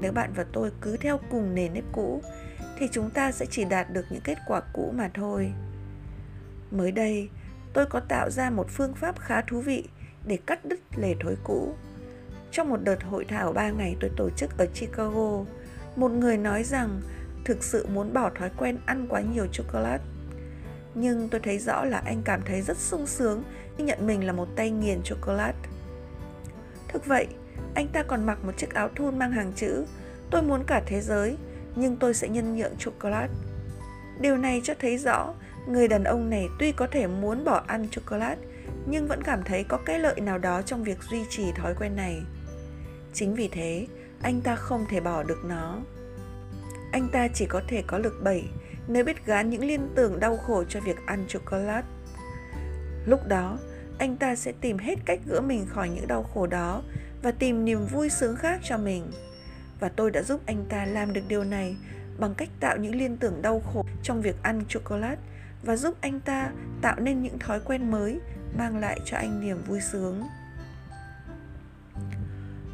Nếu 0.00 0.12
bạn 0.12 0.32
và 0.36 0.44
tôi 0.52 0.70
cứ 0.80 0.96
theo 0.96 1.20
cùng 1.30 1.54
nền 1.54 1.72
nếp 1.72 1.84
cũ 1.92 2.22
thì 2.78 2.88
chúng 2.92 3.10
ta 3.10 3.32
sẽ 3.32 3.46
chỉ 3.50 3.64
đạt 3.64 3.90
được 3.90 4.04
những 4.10 4.22
kết 4.24 4.38
quả 4.46 4.60
cũ 4.72 4.92
mà 4.96 5.10
thôi. 5.14 5.52
Mới 6.70 6.92
đây 6.92 7.28
tôi 7.72 7.86
có 7.86 8.00
tạo 8.00 8.30
ra 8.30 8.50
một 8.50 8.66
phương 8.70 8.94
pháp 8.94 9.18
khá 9.18 9.40
thú 9.40 9.60
vị 9.60 9.88
để 10.26 10.38
cắt 10.46 10.64
đứt 10.64 10.80
lề 10.96 11.14
thói 11.20 11.36
cũ. 11.44 11.74
Trong 12.50 12.68
một 12.68 12.80
đợt 12.84 13.02
hội 13.02 13.24
thảo 13.24 13.52
3 13.52 13.70
ngày 13.70 13.96
tôi 14.00 14.10
tổ 14.16 14.30
chức 14.30 14.58
ở 14.58 14.66
Chicago, 14.66 15.44
một 15.96 16.10
người 16.10 16.36
nói 16.36 16.64
rằng 16.64 17.00
thực 17.44 17.64
sự 17.64 17.86
muốn 17.86 18.12
bỏ 18.12 18.30
thói 18.30 18.50
quen 18.56 18.78
ăn 18.86 19.06
quá 19.08 19.20
nhiều 19.20 19.46
chocolate. 19.52 20.04
Nhưng 20.94 21.28
tôi 21.28 21.40
thấy 21.40 21.58
rõ 21.58 21.84
là 21.84 22.02
anh 22.04 22.22
cảm 22.24 22.42
thấy 22.42 22.62
rất 22.62 22.76
sung 22.76 23.06
sướng 23.06 23.42
khi 23.78 23.84
nhận 23.84 24.06
mình 24.06 24.26
là 24.26 24.32
một 24.32 24.48
tay 24.56 24.70
nghiền 24.70 25.02
chocolate. 25.02 25.68
Thực 26.88 27.06
vậy, 27.06 27.26
anh 27.74 27.88
ta 27.88 28.02
còn 28.02 28.26
mặc 28.26 28.44
một 28.44 28.52
chiếc 28.56 28.74
áo 28.74 28.88
thun 28.94 29.18
mang 29.18 29.32
hàng 29.32 29.52
chữ 29.56 29.84
Tôi 30.30 30.42
muốn 30.42 30.64
cả 30.66 30.82
thế 30.86 31.00
giới, 31.00 31.36
nhưng 31.76 31.96
tôi 31.96 32.14
sẽ 32.14 32.28
nhân 32.28 32.56
nhượng 32.56 32.76
chocolate. 32.76 33.32
Điều 34.20 34.36
này 34.36 34.60
cho 34.64 34.74
thấy 34.80 34.98
rõ 34.98 35.34
người 35.66 35.88
đàn 35.88 36.04
ông 36.04 36.30
này 36.30 36.48
tuy 36.58 36.72
có 36.72 36.86
thể 36.86 37.06
muốn 37.06 37.44
bỏ 37.44 37.64
ăn 37.66 37.88
chocolate 37.90 38.40
nhưng 38.86 39.08
vẫn 39.08 39.22
cảm 39.22 39.42
thấy 39.42 39.64
có 39.64 39.76
cái 39.76 39.98
lợi 39.98 40.20
nào 40.20 40.38
đó 40.38 40.62
trong 40.62 40.84
việc 40.84 41.02
duy 41.02 41.24
trì 41.30 41.52
thói 41.52 41.74
quen 41.74 41.96
này 41.96 42.22
chính 43.12 43.34
vì 43.34 43.48
thế 43.48 43.86
anh 44.22 44.40
ta 44.40 44.56
không 44.56 44.86
thể 44.90 45.00
bỏ 45.00 45.22
được 45.22 45.44
nó 45.44 45.78
anh 46.92 47.08
ta 47.12 47.28
chỉ 47.34 47.46
có 47.46 47.62
thể 47.68 47.82
có 47.86 47.98
lực 47.98 48.14
bẩy 48.22 48.44
nếu 48.88 49.04
biết 49.04 49.26
gán 49.26 49.50
những 49.50 49.64
liên 49.64 49.88
tưởng 49.94 50.20
đau 50.20 50.36
khổ 50.36 50.64
cho 50.68 50.80
việc 50.80 50.96
ăn 51.06 51.24
chocolate. 51.28 51.86
Lúc 53.06 53.20
đó, 53.28 53.58
anh 53.98 54.16
ta 54.16 54.36
sẽ 54.36 54.52
tìm 54.60 54.78
hết 54.78 54.98
cách 55.04 55.20
gỡ 55.26 55.40
mình 55.40 55.66
khỏi 55.66 55.88
những 55.88 56.08
đau 56.08 56.22
khổ 56.22 56.46
đó 56.46 56.82
và 57.22 57.30
tìm 57.30 57.64
niềm 57.64 57.86
vui 57.86 58.10
sướng 58.10 58.36
khác 58.36 58.60
cho 58.62 58.78
mình. 58.78 59.10
Và 59.80 59.88
tôi 59.88 60.10
đã 60.10 60.22
giúp 60.22 60.40
anh 60.46 60.64
ta 60.68 60.84
làm 60.84 61.12
được 61.12 61.22
điều 61.28 61.44
này 61.44 61.76
bằng 62.18 62.34
cách 62.34 62.48
tạo 62.60 62.76
những 62.76 62.94
liên 62.94 63.16
tưởng 63.16 63.42
đau 63.42 63.60
khổ 63.60 63.84
trong 64.02 64.22
việc 64.22 64.36
ăn 64.42 64.64
chocolate 64.68 65.20
và 65.62 65.76
giúp 65.76 65.94
anh 66.00 66.20
ta 66.20 66.50
tạo 66.82 67.00
nên 67.00 67.22
những 67.22 67.38
thói 67.38 67.60
quen 67.60 67.90
mới 67.90 68.20
mang 68.58 68.78
lại 68.78 69.00
cho 69.04 69.16
anh 69.16 69.40
niềm 69.40 69.62
vui 69.66 69.80
sướng 69.80 70.22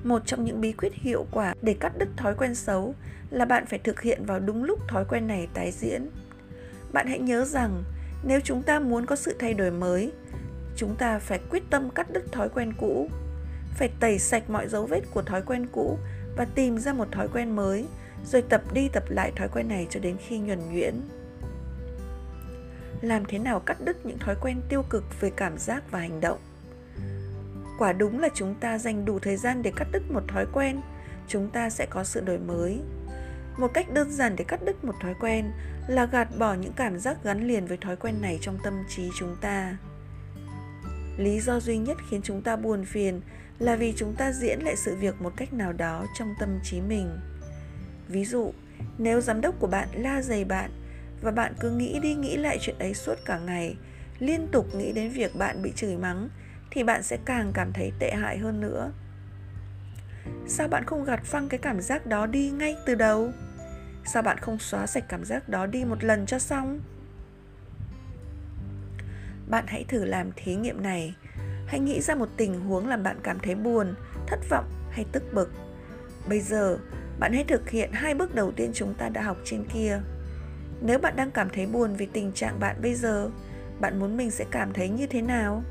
một 0.04 0.22
trong 0.26 0.44
những 0.44 0.60
bí 0.60 0.72
quyết 0.72 0.92
hiệu 0.94 1.26
quả 1.30 1.54
để 1.62 1.76
cắt 1.80 1.92
đứt 1.98 2.08
thói 2.16 2.34
quen 2.34 2.54
xấu 2.54 2.94
là 3.30 3.44
bạn 3.44 3.66
phải 3.66 3.78
thực 3.78 4.00
hiện 4.00 4.24
vào 4.24 4.38
đúng 4.40 4.64
lúc 4.64 4.88
thói 4.88 5.04
quen 5.04 5.26
này 5.26 5.48
tái 5.54 5.70
diễn. 5.70 6.10
Bạn 6.92 7.06
hãy 7.06 7.18
nhớ 7.18 7.44
rằng, 7.44 7.82
nếu 8.24 8.40
chúng 8.44 8.62
ta 8.62 8.80
muốn 8.80 9.06
có 9.06 9.16
sự 9.16 9.36
thay 9.38 9.54
đổi 9.54 9.70
mới, 9.70 10.12
chúng 10.76 10.96
ta 10.96 11.18
phải 11.18 11.40
quyết 11.50 11.62
tâm 11.70 11.90
cắt 11.90 12.10
đứt 12.10 12.32
thói 12.32 12.48
quen 12.48 12.72
cũ, 12.78 13.08
phải 13.76 13.90
tẩy 14.00 14.18
sạch 14.18 14.50
mọi 14.50 14.68
dấu 14.68 14.86
vết 14.86 15.00
của 15.14 15.22
thói 15.22 15.42
quen 15.42 15.66
cũ 15.72 15.98
và 16.36 16.44
tìm 16.54 16.78
ra 16.78 16.92
một 16.92 17.12
thói 17.12 17.28
quen 17.28 17.56
mới, 17.56 17.86
rồi 18.26 18.42
tập 18.42 18.62
đi 18.72 18.88
tập 18.88 19.04
lại 19.08 19.32
thói 19.36 19.48
quen 19.48 19.68
này 19.68 19.86
cho 19.90 20.00
đến 20.00 20.16
khi 20.26 20.38
nhuần 20.38 20.72
nhuyễn. 20.72 20.94
Làm 23.00 23.24
thế 23.24 23.38
nào 23.38 23.60
cắt 23.60 23.76
đứt 23.84 24.06
những 24.06 24.18
thói 24.18 24.36
quen 24.40 24.60
tiêu 24.68 24.82
cực 24.90 25.04
về 25.20 25.30
cảm 25.36 25.58
giác 25.58 25.90
và 25.90 25.98
hành 25.98 26.20
động? 26.20 26.38
Quả 27.80 27.92
đúng 27.92 28.20
là 28.20 28.28
chúng 28.34 28.54
ta 28.54 28.78
dành 28.78 29.04
đủ 29.04 29.18
thời 29.18 29.36
gian 29.36 29.62
để 29.62 29.72
cắt 29.76 29.88
đứt 29.92 30.10
một 30.10 30.22
thói 30.28 30.46
quen, 30.52 30.80
chúng 31.28 31.50
ta 31.50 31.70
sẽ 31.70 31.86
có 31.90 32.04
sự 32.04 32.20
đổi 32.20 32.38
mới. 32.38 32.80
Một 33.58 33.70
cách 33.74 33.92
đơn 33.92 34.10
giản 34.10 34.36
để 34.36 34.44
cắt 34.44 34.60
đứt 34.64 34.84
một 34.84 34.94
thói 35.00 35.14
quen 35.20 35.52
là 35.88 36.06
gạt 36.06 36.28
bỏ 36.38 36.54
những 36.54 36.72
cảm 36.72 36.98
giác 36.98 37.16
gắn 37.24 37.48
liền 37.48 37.66
với 37.66 37.76
thói 37.76 37.96
quen 37.96 38.14
này 38.22 38.38
trong 38.42 38.58
tâm 38.64 38.74
trí 38.88 39.10
chúng 39.18 39.36
ta. 39.40 39.76
Lý 41.18 41.40
do 41.40 41.60
duy 41.60 41.78
nhất 41.78 41.96
khiến 42.10 42.20
chúng 42.24 42.42
ta 42.42 42.56
buồn 42.56 42.84
phiền 42.84 43.20
là 43.58 43.76
vì 43.76 43.92
chúng 43.96 44.14
ta 44.14 44.32
diễn 44.32 44.60
lại 44.60 44.76
sự 44.76 44.96
việc 44.96 45.22
một 45.22 45.32
cách 45.36 45.52
nào 45.52 45.72
đó 45.72 46.06
trong 46.18 46.34
tâm 46.40 46.58
trí 46.64 46.80
mình. 46.80 47.18
Ví 48.08 48.24
dụ, 48.24 48.52
nếu 48.98 49.20
giám 49.20 49.40
đốc 49.40 49.60
của 49.60 49.66
bạn 49.66 49.88
la 49.92 50.22
dày 50.22 50.44
bạn 50.44 50.70
và 51.22 51.30
bạn 51.30 51.54
cứ 51.60 51.70
nghĩ 51.70 51.98
đi 52.02 52.14
nghĩ 52.14 52.36
lại 52.36 52.58
chuyện 52.60 52.78
ấy 52.78 52.94
suốt 52.94 53.14
cả 53.24 53.38
ngày, 53.38 53.76
liên 54.18 54.48
tục 54.52 54.74
nghĩ 54.74 54.92
đến 54.92 55.10
việc 55.10 55.36
bạn 55.36 55.62
bị 55.62 55.72
chửi 55.76 55.96
mắng 55.96 56.28
thì 56.70 56.84
bạn 56.84 57.02
sẽ 57.02 57.18
càng 57.24 57.52
cảm 57.52 57.72
thấy 57.72 57.92
tệ 57.98 58.10
hại 58.10 58.38
hơn 58.38 58.60
nữa. 58.60 58.92
Sao 60.46 60.68
bạn 60.68 60.84
không 60.84 61.04
gạt 61.04 61.24
phăng 61.24 61.48
cái 61.48 61.58
cảm 61.58 61.80
giác 61.80 62.06
đó 62.06 62.26
đi 62.26 62.50
ngay 62.50 62.76
từ 62.86 62.94
đầu? 62.94 63.32
Sao 64.04 64.22
bạn 64.22 64.38
không 64.38 64.58
xóa 64.58 64.86
sạch 64.86 65.04
cảm 65.08 65.24
giác 65.24 65.48
đó 65.48 65.66
đi 65.66 65.84
một 65.84 66.04
lần 66.04 66.26
cho 66.26 66.38
xong? 66.38 66.80
Bạn 69.48 69.64
hãy 69.66 69.84
thử 69.88 70.04
làm 70.04 70.30
thí 70.36 70.54
nghiệm 70.54 70.82
này. 70.82 71.14
Hãy 71.66 71.80
nghĩ 71.80 72.00
ra 72.00 72.14
một 72.14 72.28
tình 72.36 72.60
huống 72.60 72.88
làm 72.88 73.02
bạn 73.02 73.16
cảm 73.22 73.38
thấy 73.38 73.54
buồn, 73.54 73.94
thất 74.26 74.40
vọng 74.50 74.64
hay 74.90 75.06
tức 75.12 75.22
bực. 75.32 75.50
Bây 76.28 76.40
giờ, 76.40 76.78
bạn 77.18 77.32
hãy 77.32 77.44
thực 77.44 77.70
hiện 77.70 77.92
hai 77.92 78.14
bước 78.14 78.34
đầu 78.34 78.52
tiên 78.52 78.70
chúng 78.74 78.94
ta 78.94 79.08
đã 79.08 79.22
học 79.22 79.36
trên 79.44 79.64
kia. 79.64 80.00
Nếu 80.82 80.98
bạn 80.98 81.16
đang 81.16 81.30
cảm 81.30 81.48
thấy 81.50 81.66
buồn 81.66 81.94
vì 81.94 82.06
tình 82.06 82.32
trạng 82.32 82.60
bạn 82.60 82.76
bây 82.82 82.94
giờ, 82.94 83.30
bạn 83.80 83.98
muốn 83.98 84.16
mình 84.16 84.30
sẽ 84.30 84.44
cảm 84.50 84.72
thấy 84.72 84.88
như 84.88 85.06
thế 85.06 85.22
nào? 85.22 85.62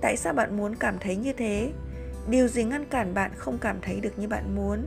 Tại 0.00 0.16
sao 0.16 0.32
bạn 0.32 0.56
muốn 0.56 0.74
cảm 0.74 0.98
thấy 0.98 1.16
như 1.16 1.32
thế? 1.32 1.72
Điều 2.30 2.48
gì 2.48 2.64
ngăn 2.64 2.84
cản 2.84 3.14
bạn 3.14 3.30
không 3.36 3.58
cảm 3.58 3.76
thấy 3.82 4.00
được 4.00 4.18
như 4.18 4.28
bạn 4.28 4.56
muốn? 4.56 4.86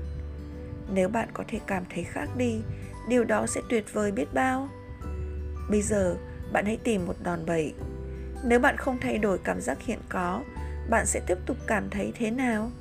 Nếu 0.93 1.09
bạn 1.09 1.29
có 1.33 1.43
thể 1.47 1.59
cảm 1.67 1.83
thấy 1.93 2.03
khác 2.03 2.29
đi, 2.37 2.61
điều 3.09 3.23
đó 3.23 3.47
sẽ 3.47 3.61
tuyệt 3.69 3.93
vời 3.93 4.11
biết 4.11 4.33
bao. 4.33 4.69
Bây 5.69 5.81
giờ, 5.81 6.15
bạn 6.51 6.65
hãy 6.65 6.77
tìm 6.77 7.05
một 7.05 7.15
đòn 7.23 7.45
bẩy. 7.45 7.73
Nếu 8.43 8.59
bạn 8.59 8.77
không 8.77 8.97
thay 9.01 9.17
đổi 9.17 9.37
cảm 9.43 9.61
giác 9.61 9.77
hiện 9.81 9.99
có, 10.09 10.43
bạn 10.89 11.05
sẽ 11.05 11.21
tiếp 11.27 11.37
tục 11.45 11.57
cảm 11.67 11.89
thấy 11.89 12.13
thế 12.15 12.31
nào? 12.31 12.71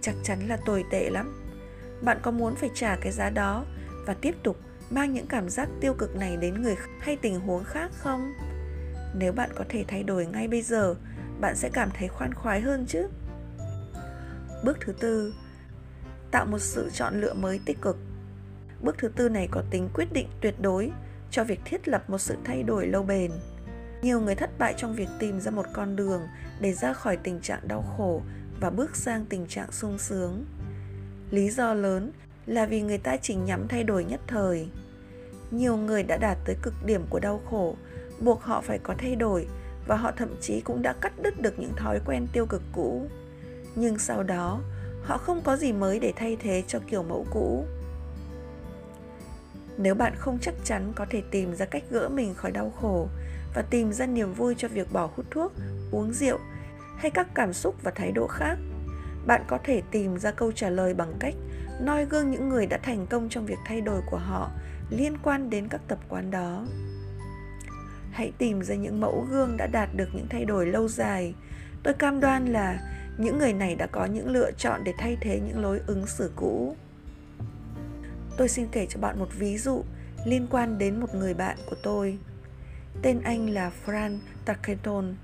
Chắc 0.00 0.14
chắn 0.22 0.38
là 0.48 0.56
tồi 0.56 0.84
tệ 0.90 1.10
lắm. 1.10 1.42
Bạn 2.02 2.18
có 2.22 2.30
muốn 2.30 2.54
phải 2.54 2.70
trả 2.74 2.96
cái 2.96 3.12
giá 3.12 3.30
đó 3.30 3.64
và 4.06 4.14
tiếp 4.14 4.34
tục 4.42 4.56
mang 4.90 5.12
những 5.12 5.26
cảm 5.26 5.48
giác 5.48 5.68
tiêu 5.80 5.94
cực 5.94 6.16
này 6.16 6.36
đến 6.36 6.62
người 6.62 6.76
hay 7.00 7.16
tình 7.16 7.40
huống 7.40 7.64
khác 7.64 7.90
không? 7.94 8.32
Nếu 9.14 9.32
bạn 9.32 9.50
có 9.54 9.64
thể 9.68 9.84
thay 9.88 10.02
đổi 10.02 10.26
ngay 10.26 10.48
bây 10.48 10.62
giờ 10.62 10.94
bạn 11.42 11.56
sẽ 11.56 11.68
cảm 11.72 11.90
thấy 11.98 12.08
khoan 12.08 12.34
khoái 12.34 12.60
hơn 12.60 12.84
chứ. 12.88 13.08
Bước 14.64 14.78
thứ 14.80 14.92
tư, 14.92 15.34
tạo 16.30 16.46
một 16.46 16.58
sự 16.58 16.90
chọn 16.92 17.20
lựa 17.20 17.34
mới 17.34 17.60
tích 17.64 17.80
cực. 17.80 17.96
Bước 18.80 18.98
thứ 18.98 19.08
tư 19.08 19.28
này 19.28 19.48
có 19.50 19.62
tính 19.70 19.88
quyết 19.94 20.12
định 20.12 20.28
tuyệt 20.40 20.54
đối 20.60 20.92
cho 21.30 21.44
việc 21.44 21.60
thiết 21.64 21.88
lập 21.88 22.10
một 22.10 22.18
sự 22.18 22.36
thay 22.44 22.62
đổi 22.62 22.86
lâu 22.86 23.02
bền. 23.02 23.30
Nhiều 24.02 24.20
người 24.20 24.34
thất 24.34 24.58
bại 24.58 24.74
trong 24.76 24.94
việc 24.94 25.08
tìm 25.18 25.40
ra 25.40 25.50
một 25.50 25.66
con 25.72 25.96
đường 25.96 26.22
để 26.60 26.72
ra 26.72 26.92
khỏi 26.92 27.16
tình 27.16 27.40
trạng 27.40 27.68
đau 27.68 27.84
khổ 27.96 28.22
và 28.60 28.70
bước 28.70 28.96
sang 28.96 29.26
tình 29.26 29.46
trạng 29.46 29.72
sung 29.72 29.98
sướng. 29.98 30.44
Lý 31.30 31.50
do 31.50 31.74
lớn 31.74 32.12
là 32.46 32.66
vì 32.66 32.82
người 32.82 32.98
ta 32.98 33.16
chỉ 33.16 33.34
nhắm 33.34 33.68
thay 33.68 33.84
đổi 33.84 34.04
nhất 34.04 34.20
thời. 34.26 34.68
Nhiều 35.50 35.76
người 35.76 36.02
đã 36.02 36.16
đạt 36.16 36.38
tới 36.44 36.56
cực 36.62 36.74
điểm 36.86 37.02
của 37.10 37.20
đau 37.20 37.40
khổ, 37.50 37.76
buộc 38.20 38.42
họ 38.42 38.60
phải 38.60 38.78
có 38.78 38.94
thay 38.98 39.16
đổi 39.16 39.46
và 39.86 39.96
họ 39.96 40.12
thậm 40.16 40.28
chí 40.40 40.60
cũng 40.60 40.82
đã 40.82 40.92
cắt 40.92 41.12
đứt 41.22 41.40
được 41.42 41.58
những 41.58 41.72
thói 41.76 42.00
quen 42.06 42.26
tiêu 42.32 42.46
cực 42.46 42.62
cũ. 42.72 43.06
Nhưng 43.74 43.98
sau 43.98 44.22
đó, 44.22 44.60
họ 45.02 45.18
không 45.18 45.40
có 45.44 45.56
gì 45.56 45.72
mới 45.72 45.98
để 45.98 46.12
thay 46.16 46.36
thế 46.40 46.62
cho 46.66 46.78
kiểu 46.86 47.02
mẫu 47.02 47.26
cũ. 47.30 47.64
Nếu 49.78 49.94
bạn 49.94 50.14
không 50.16 50.38
chắc 50.40 50.54
chắn 50.64 50.92
có 50.96 51.06
thể 51.10 51.22
tìm 51.30 51.54
ra 51.54 51.66
cách 51.66 51.84
gỡ 51.90 52.08
mình 52.08 52.34
khỏi 52.34 52.50
đau 52.50 52.70
khổ 52.80 53.08
và 53.54 53.62
tìm 53.62 53.92
ra 53.92 54.06
niềm 54.06 54.34
vui 54.34 54.54
cho 54.58 54.68
việc 54.68 54.92
bỏ 54.92 55.10
hút 55.16 55.26
thuốc, 55.30 55.52
uống 55.90 56.12
rượu 56.12 56.38
hay 56.96 57.10
các 57.10 57.28
cảm 57.34 57.52
xúc 57.52 57.74
và 57.82 57.90
thái 57.90 58.12
độ 58.12 58.26
khác, 58.26 58.58
bạn 59.26 59.44
có 59.48 59.58
thể 59.64 59.82
tìm 59.90 60.18
ra 60.18 60.30
câu 60.30 60.52
trả 60.52 60.70
lời 60.70 60.94
bằng 60.94 61.14
cách 61.20 61.34
noi 61.80 62.04
gương 62.04 62.30
những 62.30 62.48
người 62.48 62.66
đã 62.66 62.78
thành 62.82 63.06
công 63.06 63.28
trong 63.28 63.46
việc 63.46 63.58
thay 63.64 63.80
đổi 63.80 64.00
của 64.10 64.18
họ 64.18 64.50
liên 64.90 65.16
quan 65.22 65.50
đến 65.50 65.68
các 65.68 65.80
tập 65.88 65.98
quán 66.08 66.30
đó 66.30 66.66
hãy 68.12 68.32
tìm 68.38 68.62
ra 68.62 68.74
những 68.74 69.00
mẫu 69.00 69.26
gương 69.30 69.56
đã 69.56 69.66
đạt 69.66 69.88
được 69.94 70.08
những 70.14 70.26
thay 70.30 70.44
đổi 70.44 70.66
lâu 70.66 70.88
dài. 70.88 71.34
Tôi 71.82 71.94
cam 71.94 72.20
đoan 72.20 72.46
là 72.46 72.80
những 73.18 73.38
người 73.38 73.52
này 73.52 73.74
đã 73.74 73.86
có 73.86 74.04
những 74.04 74.28
lựa 74.28 74.50
chọn 74.52 74.84
để 74.84 74.92
thay 74.98 75.16
thế 75.20 75.40
những 75.40 75.62
lối 75.62 75.80
ứng 75.86 76.06
xử 76.06 76.32
cũ. 76.36 76.76
Tôi 78.36 78.48
xin 78.48 78.66
kể 78.72 78.86
cho 78.86 79.00
bạn 79.00 79.18
một 79.18 79.28
ví 79.38 79.58
dụ 79.58 79.84
liên 80.24 80.46
quan 80.50 80.78
đến 80.78 81.00
một 81.00 81.14
người 81.14 81.34
bạn 81.34 81.56
của 81.70 81.76
tôi. 81.82 82.18
Tên 83.02 83.20
anh 83.20 83.50
là 83.50 83.70
fran 83.86 84.18
taketon 84.44 85.14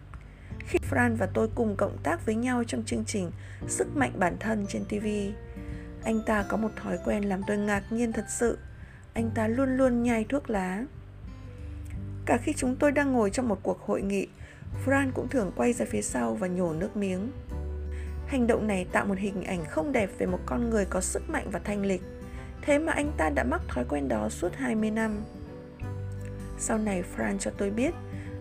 khi 0.59 0.79
fran 0.91 1.17
và 1.17 1.27
tôi 1.35 1.49
cùng 1.55 1.77
cộng 1.77 1.99
tác 2.03 2.27
với 2.27 2.35
nhau 2.35 2.65
trong 2.65 2.83
chương 2.85 3.05
trình 3.05 3.31
sức 3.69 3.97
mạnh 3.97 4.13
bản 4.17 4.37
thân 4.41 4.67
trên 4.69 4.85
tv 4.85 5.07
anh 6.05 6.21
ta 6.23 6.45
có 6.49 6.57
một 6.57 6.71
thói 6.77 6.99
quen 7.05 7.25
làm 7.25 7.43
tôi 7.47 7.59
ngạc 7.59 7.83
nhiên 7.91 8.13
thật 8.13 8.25
sự. 8.29 8.59
Anh 9.15 9.31
ta 9.35 9.49
luôn 9.49 9.77
luôn 9.77 10.03
nhai 10.03 10.27
thuốc 10.29 10.51
lá 10.51 10.85
cả 12.29 12.37
khi 12.37 12.53
chúng 12.57 12.77
tôi 12.77 12.93
đang 12.93 13.13
ngồi 13.13 13.31
trong 13.31 13.49
một 13.49 13.59
cuộc 13.63 13.81
hội 13.81 14.03
nghị 14.03 14.27
fran 14.87 15.11
cũng 15.15 15.29
thường 15.29 15.53
quay 15.57 15.73
ra 15.73 15.87
phía 15.91 16.03
sau 16.03 16.35
và 16.35 16.47
nhổ 16.47 16.73
nước 16.73 16.97
miếng 16.97 17.31
Hành 18.29 18.47
động 18.47 18.67
này 18.67 18.87
tạo 18.93 19.07
một 19.07 19.19
hình 19.19 19.45
ảnh 19.45 19.65
không 19.65 19.93
đẹp 19.93 20.11
về 20.19 20.27
một 20.27 20.39
con 20.47 20.71
người 20.71 20.85
có 20.85 21.01
sức 21.01 21.31
mạnh 21.31 21.47
và 21.51 21.61
thanh 21.65 21.87
lịch. 21.87 22.03
Thế 22.63 22.79
mà 22.79 22.93
anh 22.93 23.13
ta 23.17 23.31
đã 23.31 23.45
mắc 23.45 23.61
thói 23.69 23.85
quen 23.89 24.09
đó 24.09 24.29
suốt 24.29 24.55
20 24.55 24.91
năm. 24.91 25.25
Sau 26.59 26.79
này 26.79 27.05
Fran 27.17 27.39
cho 27.39 27.51
tôi 27.59 27.71
biết 27.71 27.95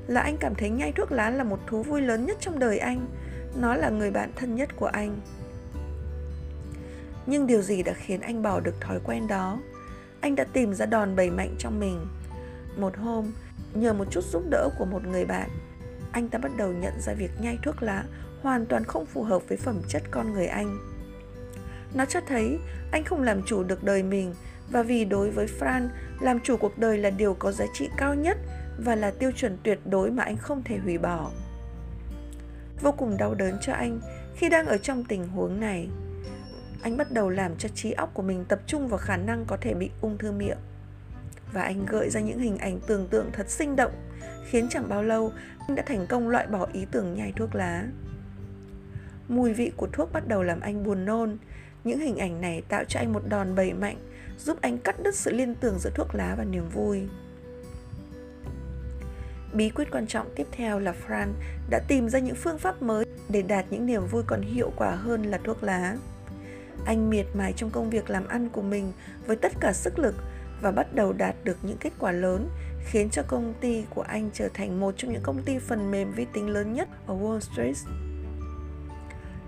là 0.07 0.21
anh 0.21 0.37
cảm 0.37 0.55
thấy 0.55 0.69
nhai 0.69 0.91
thuốc 0.91 1.11
lá 1.11 1.29
là 1.29 1.43
một 1.43 1.59
thú 1.67 1.83
vui 1.83 2.01
lớn 2.01 2.25
nhất 2.25 2.37
trong 2.39 2.59
đời 2.59 2.77
anh. 2.77 3.07
Nó 3.55 3.75
là 3.75 3.89
người 3.89 4.11
bạn 4.11 4.31
thân 4.35 4.55
nhất 4.55 4.69
của 4.75 4.85
anh. 4.85 5.19
Nhưng 7.25 7.47
điều 7.47 7.61
gì 7.61 7.83
đã 7.83 7.93
khiến 7.93 8.21
anh 8.21 8.41
bỏ 8.41 8.59
được 8.59 8.81
thói 8.81 8.99
quen 9.03 9.27
đó? 9.27 9.59
Anh 10.21 10.35
đã 10.35 10.43
tìm 10.43 10.73
ra 10.73 10.85
đòn 10.85 11.15
bẩy 11.15 11.29
mạnh 11.29 11.55
trong 11.59 11.79
mình. 11.79 12.07
Một 12.77 12.97
hôm, 12.97 13.31
nhờ 13.73 13.93
một 13.93 14.05
chút 14.11 14.23
giúp 14.23 14.43
đỡ 14.49 14.69
của 14.77 14.85
một 14.85 15.07
người 15.07 15.25
bạn, 15.25 15.49
anh 16.11 16.29
ta 16.29 16.39
bắt 16.39 16.51
đầu 16.57 16.71
nhận 16.71 16.93
ra 16.99 17.13
việc 17.13 17.31
nhai 17.41 17.57
thuốc 17.63 17.83
lá 17.83 18.03
hoàn 18.41 18.65
toàn 18.65 18.83
không 18.83 19.05
phù 19.05 19.23
hợp 19.23 19.41
với 19.49 19.57
phẩm 19.57 19.81
chất 19.87 20.03
con 20.11 20.33
người 20.33 20.47
anh. 20.47 20.77
Nó 21.93 22.05
cho 22.05 22.19
thấy 22.27 22.59
anh 22.91 23.03
không 23.03 23.23
làm 23.23 23.43
chủ 23.43 23.63
được 23.63 23.83
đời 23.83 24.03
mình 24.03 24.33
và 24.71 24.83
vì 24.83 25.05
đối 25.05 25.29
với 25.29 25.47
Fran, 25.59 25.87
làm 26.19 26.39
chủ 26.39 26.57
cuộc 26.57 26.77
đời 26.77 26.97
là 26.97 27.09
điều 27.09 27.33
có 27.33 27.51
giá 27.51 27.65
trị 27.73 27.89
cao 27.97 28.15
nhất 28.15 28.37
và 28.77 28.95
là 28.95 29.11
tiêu 29.11 29.31
chuẩn 29.31 29.57
tuyệt 29.63 29.79
đối 29.85 30.11
mà 30.11 30.23
anh 30.23 30.37
không 30.37 30.63
thể 30.63 30.77
hủy 30.77 30.97
bỏ. 30.97 31.31
Vô 32.81 32.91
cùng 32.91 33.17
đau 33.17 33.33
đớn 33.33 33.57
cho 33.61 33.73
anh 33.73 33.99
khi 34.35 34.49
đang 34.49 34.65
ở 34.65 34.77
trong 34.77 35.03
tình 35.03 35.27
huống 35.27 35.59
này. 35.59 35.89
Anh 36.81 36.97
bắt 36.97 37.11
đầu 37.11 37.29
làm 37.29 37.55
cho 37.57 37.69
trí 37.75 37.91
óc 37.91 38.11
của 38.13 38.23
mình 38.23 38.45
tập 38.45 38.59
trung 38.67 38.87
vào 38.87 38.97
khả 38.97 39.17
năng 39.17 39.45
có 39.45 39.57
thể 39.61 39.73
bị 39.73 39.89
ung 40.01 40.17
thư 40.17 40.31
miệng. 40.31 40.57
Và 41.53 41.61
anh 41.61 41.85
gợi 41.85 42.09
ra 42.09 42.19
những 42.19 42.39
hình 42.39 42.57
ảnh 42.57 42.79
tưởng 42.87 43.07
tượng 43.07 43.31
thật 43.33 43.49
sinh 43.49 43.75
động, 43.75 43.91
khiến 44.49 44.67
chẳng 44.69 44.89
bao 44.89 45.03
lâu 45.03 45.33
anh 45.67 45.75
đã 45.75 45.83
thành 45.85 46.07
công 46.07 46.29
loại 46.29 46.47
bỏ 46.47 46.67
ý 46.73 46.85
tưởng 46.91 47.13
nhai 47.13 47.33
thuốc 47.35 47.55
lá. 47.55 47.83
Mùi 49.27 49.53
vị 49.53 49.71
của 49.77 49.87
thuốc 49.93 50.13
bắt 50.13 50.27
đầu 50.27 50.43
làm 50.43 50.59
anh 50.59 50.83
buồn 50.83 51.05
nôn. 51.05 51.37
Những 51.83 51.99
hình 51.99 52.17
ảnh 52.17 52.41
này 52.41 52.61
tạo 52.69 52.83
cho 52.87 52.99
anh 52.99 53.13
một 53.13 53.21
đòn 53.29 53.55
bẩy 53.55 53.73
mạnh, 53.73 53.97
giúp 54.37 54.57
anh 54.61 54.77
cắt 54.77 54.95
đứt 55.03 55.15
sự 55.15 55.31
liên 55.31 55.55
tưởng 55.55 55.79
giữa 55.79 55.89
thuốc 55.95 56.15
lá 56.15 56.35
và 56.37 56.43
niềm 56.43 56.69
vui. 56.69 57.07
Bí 59.53 59.69
quyết 59.69 59.91
quan 59.91 60.07
trọng 60.07 60.27
tiếp 60.35 60.47
theo 60.51 60.79
là 60.79 60.93
Fran 61.07 61.27
đã 61.69 61.79
tìm 61.87 62.09
ra 62.09 62.19
những 62.19 62.35
phương 62.35 62.57
pháp 62.57 62.81
mới 62.81 63.05
để 63.29 63.41
đạt 63.41 63.65
những 63.69 63.85
niềm 63.85 64.05
vui 64.05 64.23
còn 64.27 64.41
hiệu 64.41 64.71
quả 64.75 64.91
hơn 64.91 65.23
là 65.23 65.39
thuốc 65.43 65.63
lá. 65.63 65.95
Anh 66.85 67.09
miệt 67.09 67.25
mài 67.33 67.53
trong 67.53 67.69
công 67.69 67.89
việc 67.89 68.09
làm 68.09 68.27
ăn 68.27 68.49
của 68.49 68.61
mình 68.61 68.91
với 69.27 69.35
tất 69.35 69.51
cả 69.59 69.73
sức 69.73 69.99
lực 69.99 70.15
và 70.61 70.71
bắt 70.71 70.95
đầu 70.95 71.13
đạt 71.13 71.35
được 71.43 71.57
những 71.61 71.77
kết 71.77 71.93
quả 71.99 72.11
lớn, 72.11 72.49
khiến 72.85 73.09
cho 73.09 73.23
công 73.27 73.53
ty 73.61 73.85
của 73.89 74.01
anh 74.01 74.29
trở 74.33 74.49
thành 74.53 74.79
một 74.79 74.93
trong 74.97 75.11
những 75.11 75.23
công 75.23 75.43
ty 75.43 75.59
phần 75.59 75.91
mềm 75.91 76.11
vi 76.11 76.25
tính 76.33 76.49
lớn 76.49 76.73
nhất 76.73 76.89
ở 77.07 77.15
Wall 77.15 77.39
Street. 77.39 77.75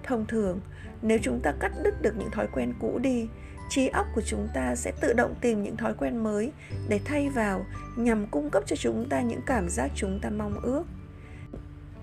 Thông 0.04 0.26
thường, 0.26 0.60
nếu 1.02 1.18
chúng 1.22 1.40
ta 1.40 1.54
cắt 1.60 1.72
đứt 1.84 2.02
được 2.02 2.16
những 2.18 2.32
thói 2.32 2.48
quen 2.48 2.74
cũ 2.80 3.00
đi, 3.00 3.28
trí 3.70 3.88
óc 3.88 4.08
của 4.16 4.22
chúng 4.22 4.48
ta 4.54 4.76
sẽ 4.76 4.92
tự 5.02 5.14
động 5.14 5.36
tìm 5.42 5.64
những 5.64 5.78
thói 5.78 5.94
quen 5.94 6.24
mới 6.24 6.52
để 6.90 7.00
thay 7.06 7.30
vào 7.30 7.66
nhằm 7.96 8.28
cung 8.28 8.50
cấp 8.50 8.64
cho 8.66 8.76
chúng 8.76 9.10
ta 9.10 9.22
những 9.22 9.42
cảm 9.46 9.70
giác 9.70 9.92
chúng 9.96 10.20
ta 10.22 10.30
mong 10.30 10.60
ước. 10.62 10.84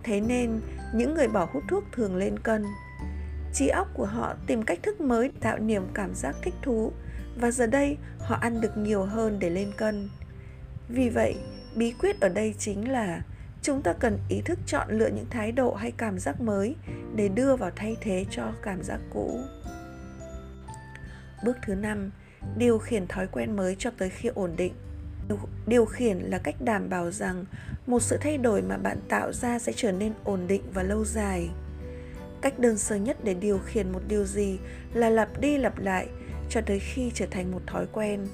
Thế 0.03 0.21
nên, 0.21 0.61
những 0.95 1.15
người 1.15 1.29
bỏ 1.29 1.49
hút 1.53 1.63
thuốc 1.69 1.85
thường 1.93 2.17
lên 2.17 2.39
cân. 2.39 2.65
Trí 3.53 3.69
óc 3.69 3.89
của 3.95 4.07
họ 4.07 4.35
tìm 4.47 4.63
cách 4.63 4.79
thức 4.83 5.01
mới 5.01 5.33
tạo 5.41 5.59
niềm 5.59 5.83
cảm 5.95 6.15
giác 6.15 6.37
thích 6.43 6.55
thú 6.63 6.93
và 7.37 7.51
giờ 7.51 7.67
đây 7.67 7.97
họ 8.19 8.37
ăn 8.41 8.61
được 8.61 8.77
nhiều 8.77 9.05
hơn 9.05 9.39
để 9.39 9.51
lên 9.51 9.73
cân. 9.77 10.09
Vì 10.89 11.09
vậy, 11.09 11.37
bí 11.75 11.93
quyết 11.93 12.21
ở 12.21 12.29
đây 12.29 12.55
chính 12.59 12.93
là 12.93 13.23
chúng 13.63 13.83
ta 13.83 13.93
cần 13.93 14.19
ý 14.29 14.41
thức 14.41 14.59
chọn 14.67 14.89
lựa 14.91 15.09
những 15.09 15.27
thái 15.31 15.53
độ 15.53 15.75
hay 15.75 15.91
cảm 15.91 16.19
giác 16.19 16.41
mới 16.41 16.77
để 17.15 17.29
đưa 17.29 17.57
vào 17.57 17.71
thay 17.77 17.97
thế 18.01 18.25
cho 18.31 18.53
cảm 18.63 18.83
giác 18.83 19.01
cũ. 19.11 19.41
Bước 21.45 21.57
thứ 21.63 21.75
năm 21.75 22.11
điều 22.57 22.79
khiển 22.79 23.07
thói 23.07 23.27
quen 23.27 23.57
mới 23.57 23.77
cho 23.79 23.91
tới 23.99 24.11
khi 24.11 24.29
ổn 24.29 24.53
định. 24.57 24.73
Điều 25.67 25.85
khiển 25.85 26.19
là 26.19 26.39
cách 26.39 26.55
đảm 26.61 26.89
bảo 26.89 27.11
rằng 27.11 27.45
một 27.87 28.03
sự 28.03 28.17
thay 28.21 28.39
đổi 28.39 28.63
mà 28.63 28.77
bạn 28.77 28.99
tạo 29.09 29.33
ra 29.33 29.59
sẽ 29.59 29.73
trở 29.77 29.93
nên 29.93 30.13
ổn 30.25 30.47
định 30.47 30.63
và 30.75 30.83
lâu 30.83 31.05
dài. 31.05 31.51
Cách 32.41 32.59
đơn 32.59 32.79
sơ 32.79 32.97
nhất 32.97 33.17
để 33.25 33.35
điều 33.35 33.59
khiển 33.59 33.93
một 33.93 34.01
điều 34.09 34.25
gì 34.25 34.59
là 34.95 35.11
lặp 35.11 35.41
đi 35.41 35.59
lặp 35.59 35.79
lại 35.79 36.09
cho 36.51 36.61
tới 36.61 36.79
khi 36.79 37.11
trở 37.15 37.27
thành 37.31 37.51
một 37.51 37.61
thói 37.67 37.87
quen. 37.93 38.27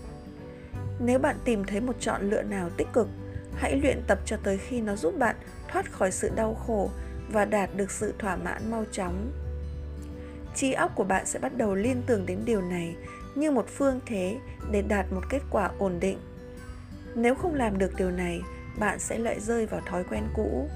Nếu 1.01 1.19
bạn 1.19 1.37
tìm 1.45 1.65
thấy 1.65 1.81
một 1.81 1.97
chọn 2.01 2.31
lựa 2.31 2.43
nào 2.43 2.71
tích 2.77 2.89
cực, 2.93 3.09
hãy 3.55 3.81
luyện 3.83 4.03
tập 4.07 4.19
cho 4.25 4.37
tới 4.43 4.59
khi 4.59 4.81
nó 4.81 4.97
giúp 4.97 5.19
bạn 5.19 5.37
thoát 5.69 5.93
khỏi 5.93 6.13
sự 6.13 6.31
đau 6.35 6.55
khổ 6.55 6.91
và 7.29 7.45
đạt 7.45 7.77
được 7.77 7.91
sự 7.91 8.15
thỏa 8.19 8.37
mãn 8.37 8.71
mau 8.71 8.85
chóng. 8.93 9.33
Trí 10.55 10.73
óc 10.73 10.93
của 10.95 11.05
bạn 11.05 11.27
sẽ 11.27 11.39
bắt 11.39 11.57
đầu 11.57 11.75
liên 11.75 12.03
tưởng 12.07 12.27
đến 12.27 12.39
điều 12.45 12.63
này 12.63 12.97
như 13.35 13.51
một 13.51 13.67
phương 13.69 14.01
thế 14.07 14.39
để 14.71 14.83
đạt 14.83 15.13
một 15.13 15.23
kết 15.31 15.43
quả 15.51 15.71
ổn 15.79 16.01
định. 16.01 16.19
Nếu 17.15 17.35
không 17.35 17.55
làm 17.55 17.79
được 17.79 17.93
điều 17.99 18.11
này, 18.11 18.41
bạn 18.79 18.99
sẽ 18.99 19.19
lại 19.19 19.41
rơi 19.41 19.67
vào 19.67 19.81
thói 19.87 20.05
quen 20.05 20.25
cũ. 20.35 20.69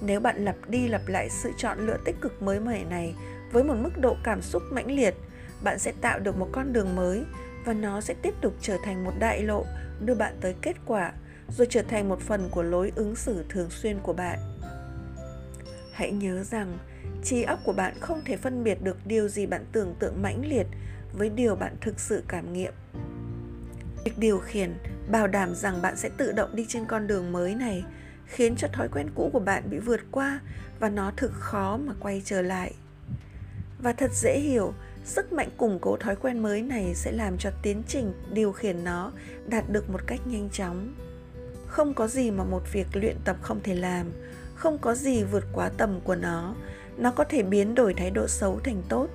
Nếu 0.00 0.20
bạn 0.20 0.44
lặp 0.44 0.56
đi 0.68 0.88
lặp 0.88 1.08
lại 1.08 1.30
sự 1.30 1.50
chọn 1.56 1.86
lựa 1.86 1.96
tích 2.04 2.16
cực 2.20 2.42
mới 2.42 2.60
mẻ 2.60 2.84
này 2.84 3.14
với 3.52 3.64
một 3.64 3.74
mức 3.74 3.98
độ 4.00 4.16
cảm 4.24 4.42
xúc 4.42 4.62
mãnh 4.70 4.90
liệt 4.90 5.14
bạn 5.64 5.78
sẽ 5.78 5.92
tạo 6.00 6.18
được 6.18 6.36
một 6.36 6.48
con 6.52 6.72
đường 6.72 6.96
mới 6.96 7.24
và 7.64 7.72
nó 7.72 8.00
sẽ 8.00 8.14
tiếp 8.22 8.34
tục 8.40 8.54
trở 8.60 8.78
thành 8.84 9.04
một 9.04 9.12
đại 9.18 9.42
lộ 9.42 9.64
đưa 10.00 10.14
bạn 10.14 10.34
tới 10.40 10.54
kết 10.62 10.76
quả, 10.86 11.12
rồi 11.48 11.66
trở 11.70 11.82
thành 11.82 12.08
một 12.08 12.20
phần 12.20 12.48
của 12.50 12.62
lối 12.62 12.92
ứng 12.96 13.16
xử 13.16 13.44
thường 13.48 13.70
xuyên 13.70 13.98
của 14.02 14.12
bạn. 14.12 14.38
Hãy 15.92 16.12
nhớ 16.12 16.44
rằng, 16.44 16.78
trí 17.22 17.42
óc 17.42 17.58
của 17.64 17.72
bạn 17.72 17.94
không 18.00 18.22
thể 18.24 18.36
phân 18.36 18.64
biệt 18.64 18.82
được 18.82 18.96
điều 19.06 19.28
gì 19.28 19.46
bạn 19.46 19.64
tưởng 19.72 19.94
tượng 19.98 20.22
mãnh 20.22 20.46
liệt 20.46 20.66
với 21.12 21.28
điều 21.28 21.56
bạn 21.56 21.76
thực 21.80 22.00
sự 22.00 22.24
cảm 22.28 22.52
nghiệm. 22.52 22.72
Việc 24.04 24.18
điều 24.18 24.38
khiển, 24.38 24.74
bảo 25.10 25.26
đảm 25.26 25.54
rằng 25.54 25.82
bạn 25.82 25.96
sẽ 25.96 26.08
tự 26.16 26.32
động 26.32 26.56
đi 26.56 26.66
trên 26.68 26.86
con 26.86 27.06
đường 27.06 27.32
mới 27.32 27.54
này 27.54 27.84
khiến 28.26 28.56
cho 28.56 28.68
thói 28.68 28.88
quen 28.88 29.10
cũ 29.14 29.30
của 29.32 29.40
bạn 29.40 29.70
bị 29.70 29.78
vượt 29.78 30.00
qua 30.10 30.40
và 30.80 30.88
nó 30.88 31.12
thực 31.16 31.32
khó 31.32 31.76
mà 31.76 31.92
quay 32.00 32.22
trở 32.24 32.42
lại. 32.42 32.74
Và 33.82 33.92
thật 33.92 34.10
dễ 34.12 34.38
hiểu 34.38 34.74
sức 35.04 35.32
mạnh 35.32 35.48
củng 35.56 35.78
cố 35.78 35.96
thói 35.96 36.16
quen 36.16 36.38
mới 36.38 36.62
này 36.62 36.94
sẽ 36.94 37.12
làm 37.12 37.38
cho 37.38 37.50
tiến 37.62 37.82
trình 37.88 38.12
điều 38.32 38.52
khiển 38.52 38.84
nó 38.84 39.12
đạt 39.46 39.70
được 39.70 39.90
một 39.90 40.00
cách 40.06 40.20
nhanh 40.26 40.50
chóng. 40.50 40.94
Không 41.66 41.94
có 41.94 42.08
gì 42.08 42.30
mà 42.30 42.44
một 42.44 42.62
việc 42.72 42.86
luyện 42.92 43.16
tập 43.24 43.36
không 43.42 43.60
thể 43.62 43.74
làm, 43.74 44.06
không 44.54 44.78
có 44.78 44.94
gì 44.94 45.24
vượt 45.24 45.44
quá 45.52 45.70
tầm 45.76 46.00
của 46.04 46.14
nó. 46.14 46.54
Nó 46.96 47.10
có 47.10 47.24
thể 47.24 47.42
biến 47.42 47.74
đổi 47.74 47.94
thái 47.94 48.10
độ 48.10 48.26
xấu 48.28 48.60
thành 48.64 48.82
tốt, 48.88 49.08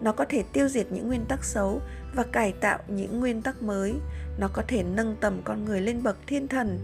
nó 0.00 0.12
có 0.12 0.24
thể 0.28 0.44
tiêu 0.52 0.68
diệt 0.68 0.86
những 0.90 1.08
nguyên 1.08 1.24
tắc 1.24 1.44
xấu 1.44 1.80
và 2.14 2.22
cải 2.22 2.52
tạo 2.52 2.78
những 2.88 3.20
nguyên 3.20 3.42
tắc 3.42 3.62
mới. 3.62 3.94
Nó 4.38 4.48
có 4.48 4.62
thể 4.68 4.82
nâng 4.82 5.16
tầm 5.20 5.40
con 5.44 5.64
người 5.64 5.80
lên 5.80 6.02
bậc 6.02 6.16
thiên 6.26 6.48
thần. 6.48 6.78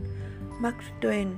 Mark 0.61 0.77
twain. 1.01 1.35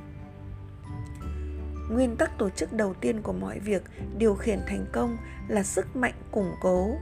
Nguyên 1.90 2.16
tắc 2.16 2.38
tổ 2.38 2.50
chức 2.50 2.72
đầu 2.72 2.94
tiên 2.94 3.22
của 3.22 3.32
mọi 3.32 3.58
việc 3.58 3.82
điều 4.18 4.34
khiển 4.34 4.60
thành 4.66 4.86
công 4.92 5.16
là 5.48 5.62
sức 5.62 5.96
mạnh 5.96 6.14
củng 6.30 6.52
cố 6.60 6.96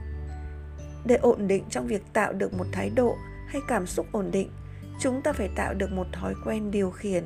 để 1.05 1.15
ổn 1.15 1.47
định 1.47 1.63
trong 1.69 1.87
việc 1.87 2.03
tạo 2.13 2.33
được 2.33 2.53
một 2.53 2.65
thái 2.71 2.89
độ 2.89 3.17
hay 3.47 3.61
cảm 3.67 3.87
xúc 3.87 4.05
ổn 4.11 4.31
định, 4.31 4.49
chúng 4.99 5.21
ta 5.21 5.33
phải 5.33 5.49
tạo 5.55 5.73
được 5.73 5.91
một 5.91 6.07
thói 6.11 6.33
quen 6.45 6.71
điều 6.71 6.91
khiển. 6.91 7.23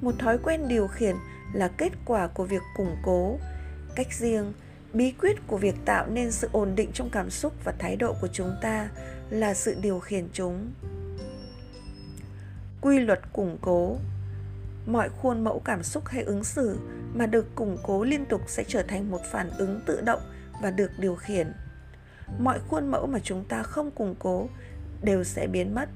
Một 0.00 0.14
thói 0.18 0.38
quen 0.38 0.68
điều 0.68 0.88
khiển 0.88 1.16
là 1.52 1.68
kết 1.68 1.92
quả 2.04 2.26
của 2.26 2.44
việc 2.44 2.62
củng 2.76 2.96
cố. 3.02 3.38
Cách 3.96 4.12
riêng, 4.12 4.52
bí 4.92 5.10
quyết 5.10 5.46
của 5.46 5.58
việc 5.58 5.74
tạo 5.84 6.06
nên 6.06 6.32
sự 6.32 6.48
ổn 6.52 6.74
định 6.76 6.90
trong 6.92 7.10
cảm 7.10 7.30
xúc 7.30 7.52
và 7.64 7.72
thái 7.78 7.96
độ 7.96 8.14
của 8.20 8.28
chúng 8.32 8.56
ta 8.62 8.88
là 9.30 9.54
sự 9.54 9.76
điều 9.82 10.00
khiển 10.00 10.28
chúng. 10.32 10.72
Quy 12.80 12.98
luật 12.98 13.20
củng 13.32 13.58
cố. 13.60 13.96
Mọi 14.86 15.08
khuôn 15.08 15.44
mẫu 15.44 15.62
cảm 15.64 15.82
xúc 15.82 16.06
hay 16.06 16.22
ứng 16.22 16.44
xử 16.44 16.78
mà 17.14 17.26
được 17.26 17.54
củng 17.54 17.76
cố 17.82 18.04
liên 18.04 18.24
tục 18.26 18.40
sẽ 18.46 18.64
trở 18.68 18.82
thành 18.82 19.10
một 19.10 19.20
phản 19.32 19.50
ứng 19.50 19.80
tự 19.86 20.00
động 20.00 20.20
và 20.62 20.70
được 20.70 20.90
điều 20.98 21.16
khiển 21.16 21.52
mọi 22.38 22.58
khuôn 22.68 22.90
mẫu 22.90 23.06
mà 23.06 23.18
chúng 23.18 23.44
ta 23.44 23.62
không 23.62 23.90
củng 23.90 24.14
cố 24.18 24.48
đều 25.02 25.24
sẽ 25.24 25.46
biến 25.46 25.74
mất. 25.74 25.88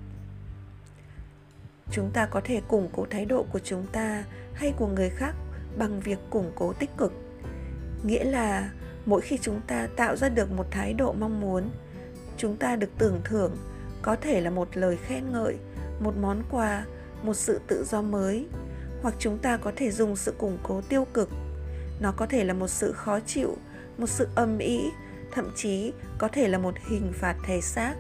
Chúng 1.91 2.11
ta 2.11 2.27
có 2.27 2.41
thể 2.45 2.61
củng 2.69 2.89
cố 2.93 3.07
thái 3.11 3.25
độ 3.25 3.47
của 3.53 3.59
chúng 3.59 3.87
ta 3.93 4.25
hay 4.55 4.73
của 4.77 4.87
người 4.87 5.11
khác 5.11 5.35
bằng 5.79 6.01
việc 6.01 6.19
củng 6.31 6.53
cố 6.55 6.73
tích 6.73 6.91
cực. 6.97 7.13
Nghĩa 8.03 8.25
là 8.25 8.71
mỗi 9.07 9.21
khi 9.21 9.39
chúng 9.43 9.61
ta 9.67 9.89
tạo 9.97 10.17
ra 10.17 10.29
được 10.29 10.53
một 10.53 10.67
thái 10.71 10.95
độ 10.95 11.13
mong 11.13 11.41
muốn, 11.41 11.71
chúng 12.37 12.57
ta 12.57 12.77
được 12.77 12.91
tưởng 12.99 13.21
thưởng, 13.25 13.57
có 14.03 14.17
thể 14.17 14.41
là 14.41 14.51
một 14.51 14.69
lời 14.75 14.99
khen 15.07 15.33
ngợi, 15.33 15.57
một 16.01 16.15
món 16.21 16.43
quà, 16.51 16.85
một 17.23 17.35
sự 17.35 17.61
tự 17.67 17.85
do 17.85 18.03
mới, 18.03 18.47
hoặc 19.03 19.15
chúng 19.19 19.39
ta 19.39 19.57
có 19.57 19.73
thể 19.77 19.91
dùng 19.91 20.17
sự 20.17 20.35
củng 20.39 20.59
cố 20.63 20.81
tiêu 20.81 21.07
cực. 21.15 21.31
Nó 22.01 22.13
có 22.13 22.27
thể 22.27 22.45
là 22.45 22.55
một 22.55 22.69
sự 22.69 22.93
khó 22.93 23.21
chịu, 23.21 23.57
một 23.99 24.07
sự 24.07 24.29
âm 24.35 24.59
ỉ 24.59 24.91
thậm 25.33 25.51
chí 25.57 25.93
có 26.19 26.29
thể 26.29 26.49
là 26.49 26.59
một 26.59 26.75
hình 26.89 27.13
phạt 27.15 27.37
thể 27.43 27.61
xác. 27.61 27.95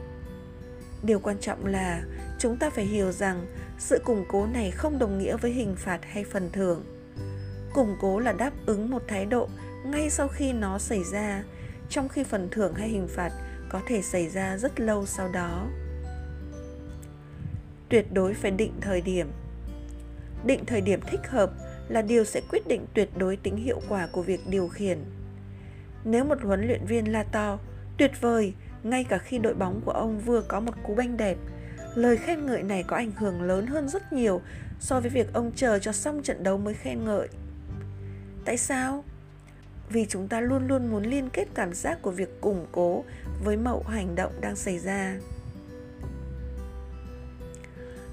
Điều 1.02 1.20
quan 1.20 1.38
trọng 1.40 1.66
là 1.66 2.02
chúng 2.38 2.56
ta 2.56 2.70
phải 2.70 2.84
hiểu 2.84 3.12
rằng 3.12 3.46
sự 3.78 3.98
củng 4.04 4.24
cố 4.28 4.46
này 4.46 4.70
không 4.70 4.98
đồng 4.98 5.18
nghĩa 5.18 5.36
với 5.36 5.50
hình 5.50 5.76
phạt 5.76 6.00
hay 6.02 6.24
phần 6.24 6.50
thưởng. 6.52 6.84
Củng 7.74 7.96
cố 8.00 8.18
là 8.18 8.32
đáp 8.32 8.52
ứng 8.66 8.90
một 8.90 9.02
thái 9.08 9.26
độ 9.26 9.48
ngay 9.86 10.10
sau 10.10 10.28
khi 10.28 10.52
nó 10.52 10.78
xảy 10.78 11.04
ra, 11.04 11.44
trong 11.88 12.08
khi 12.08 12.24
phần 12.24 12.48
thưởng 12.50 12.74
hay 12.74 12.88
hình 12.88 13.08
phạt 13.08 13.30
có 13.68 13.80
thể 13.86 14.02
xảy 14.02 14.28
ra 14.28 14.56
rất 14.56 14.80
lâu 14.80 15.06
sau 15.06 15.28
đó. 15.28 15.66
Tuyệt 17.88 18.12
đối 18.12 18.34
phải 18.34 18.50
định 18.50 18.72
thời 18.80 19.00
điểm. 19.00 19.30
Định 20.44 20.64
thời 20.66 20.80
điểm 20.80 21.00
thích 21.10 21.28
hợp 21.28 21.52
là 21.88 22.02
điều 22.02 22.24
sẽ 22.24 22.40
quyết 22.50 22.66
định 22.68 22.86
tuyệt 22.94 23.08
đối 23.16 23.36
tính 23.36 23.56
hiệu 23.56 23.80
quả 23.88 24.08
của 24.12 24.22
việc 24.22 24.40
điều 24.46 24.68
khiển 24.68 24.98
nếu 26.04 26.24
một 26.24 26.38
huấn 26.42 26.66
luyện 26.66 26.84
viên 26.87 27.12
la 27.12 27.22
to, 27.22 27.58
tuyệt 27.96 28.20
vời, 28.20 28.54
ngay 28.82 29.04
cả 29.04 29.18
khi 29.18 29.38
đội 29.38 29.54
bóng 29.54 29.80
của 29.84 29.92
ông 29.92 30.20
vừa 30.20 30.40
có 30.40 30.61
một 30.61 30.72
cú 30.82 30.94
banh 30.94 31.16
đẹp. 31.16 31.37
Lời 31.94 32.16
khen 32.16 32.46
ngợi 32.46 32.62
này 32.62 32.82
có 32.82 32.96
ảnh 32.96 33.12
hưởng 33.16 33.42
lớn 33.42 33.66
hơn 33.66 33.88
rất 33.88 34.12
nhiều 34.12 34.40
so 34.80 35.00
với 35.00 35.11
việc 35.11 35.32
ông 35.32 35.52
chờ 35.56 35.78
cho 35.78 35.92
xong 35.92 36.22
trận 36.22 36.42
đấu 36.42 36.58
mới 36.58 36.74
khen 36.74 37.04
ngợi. 37.04 37.28
Tại 38.44 38.56
sao? 38.56 39.04
Vì 39.90 40.06
chúng 40.06 40.28
ta 40.28 40.40
luôn 40.40 40.68
luôn 40.68 40.90
muốn 40.90 41.02
liên 41.02 41.28
kết 41.30 41.48
cảm 41.54 41.74
giác 41.74 42.02
của 42.02 42.11
việc 42.11 42.40
củng 42.40 42.66
cố 42.72 43.04
với 43.44 43.56
mẫu 43.56 43.82
hành 43.82 44.14
động 44.14 44.32
đang 44.40 44.56
xảy 44.56 44.78
ra. 44.78 45.16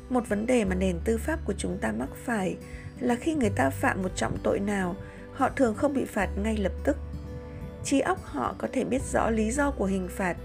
Một 0.09 0.29
vấn 0.29 0.45
đề 0.45 0.65
mà 0.65 0.75
nền 0.75 0.99
tư 1.05 1.17
pháp 1.17 1.39
của 1.45 1.53
chúng 1.57 1.77
ta 1.77 1.91
mắc 1.91 2.09
phải 2.25 2.57
là 2.99 3.15
khi 3.15 3.35
người 3.35 3.49
ta 3.49 3.69
phạm 3.69 4.03
một 4.03 4.15
trọng 4.15 4.37
tội 4.43 4.59
nào, 4.59 4.95
họ 5.33 5.49
thường 5.49 5.75
không 5.75 5.93
bị 5.93 6.05
phạt 6.05 6.29
ngay 6.43 6.57
lập 6.57 6.73
tức 6.83 6.97
trí 7.85 7.99
óc 7.99 8.25
họ 8.25 8.55
có 8.57 8.67
thể 8.73 8.83
biết 8.83 9.01
rõ 9.13 9.29
lý 9.29 9.51
do 9.51 9.71
của 9.71 9.85
hình 9.85 10.07
phạt, 10.11 10.37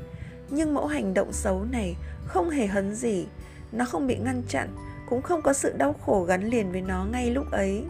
nhưng 0.51 0.75
mẫu 0.75 0.87
hành 0.87 1.15
động 1.15 1.33
xấu 1.33 1.65
này 1.65 1.97
không 2.27 2.51
hề 2.51 2.67
hấn 2.67 2.95
gì. 2.95 3.27
Nó 3.73 3.85
không 3.85 4.07
bị 4.07 4.17
ngăn 4.17 4.43
chặn, 4.49 4.69
cũng 5.09 5.23
không 5.23 5.43
có 5.43 5.53
sự 5.53 5.73
đau 5.77 5.93
khổ 5.93 6.25
gắn 6.25 6.45
liền 6.45 6.73
với 6.73 6.81
nó 6.81 7.05
ngay 7.05 7.31
lúc 7.31 7.51
ấy. 7.51 7.85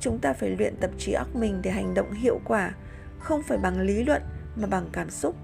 Chúng 0.00 0.18
ta 0.18 0.32
phải 0.32 0.50
luyện 0.50 0.76
tập 0.76 0.90
trí 0.98 1.12
óc 1.12 1.36
mình 1.36 1.62
để 1.62 1.70
hành 1.70 1.94
động 1.94 2.12
hiệu 2.12 2.40
quả, 2.44 2.72
không 3.18 3.42
phải 3.42 3.58
bằng 3.58 3.80
lý 3.80 4.04
luận 4.04 4.22
mà 4.56 4.66
bằng 4.66 4.88
cảm 4.92 5.10
xúc. 5.10 5.36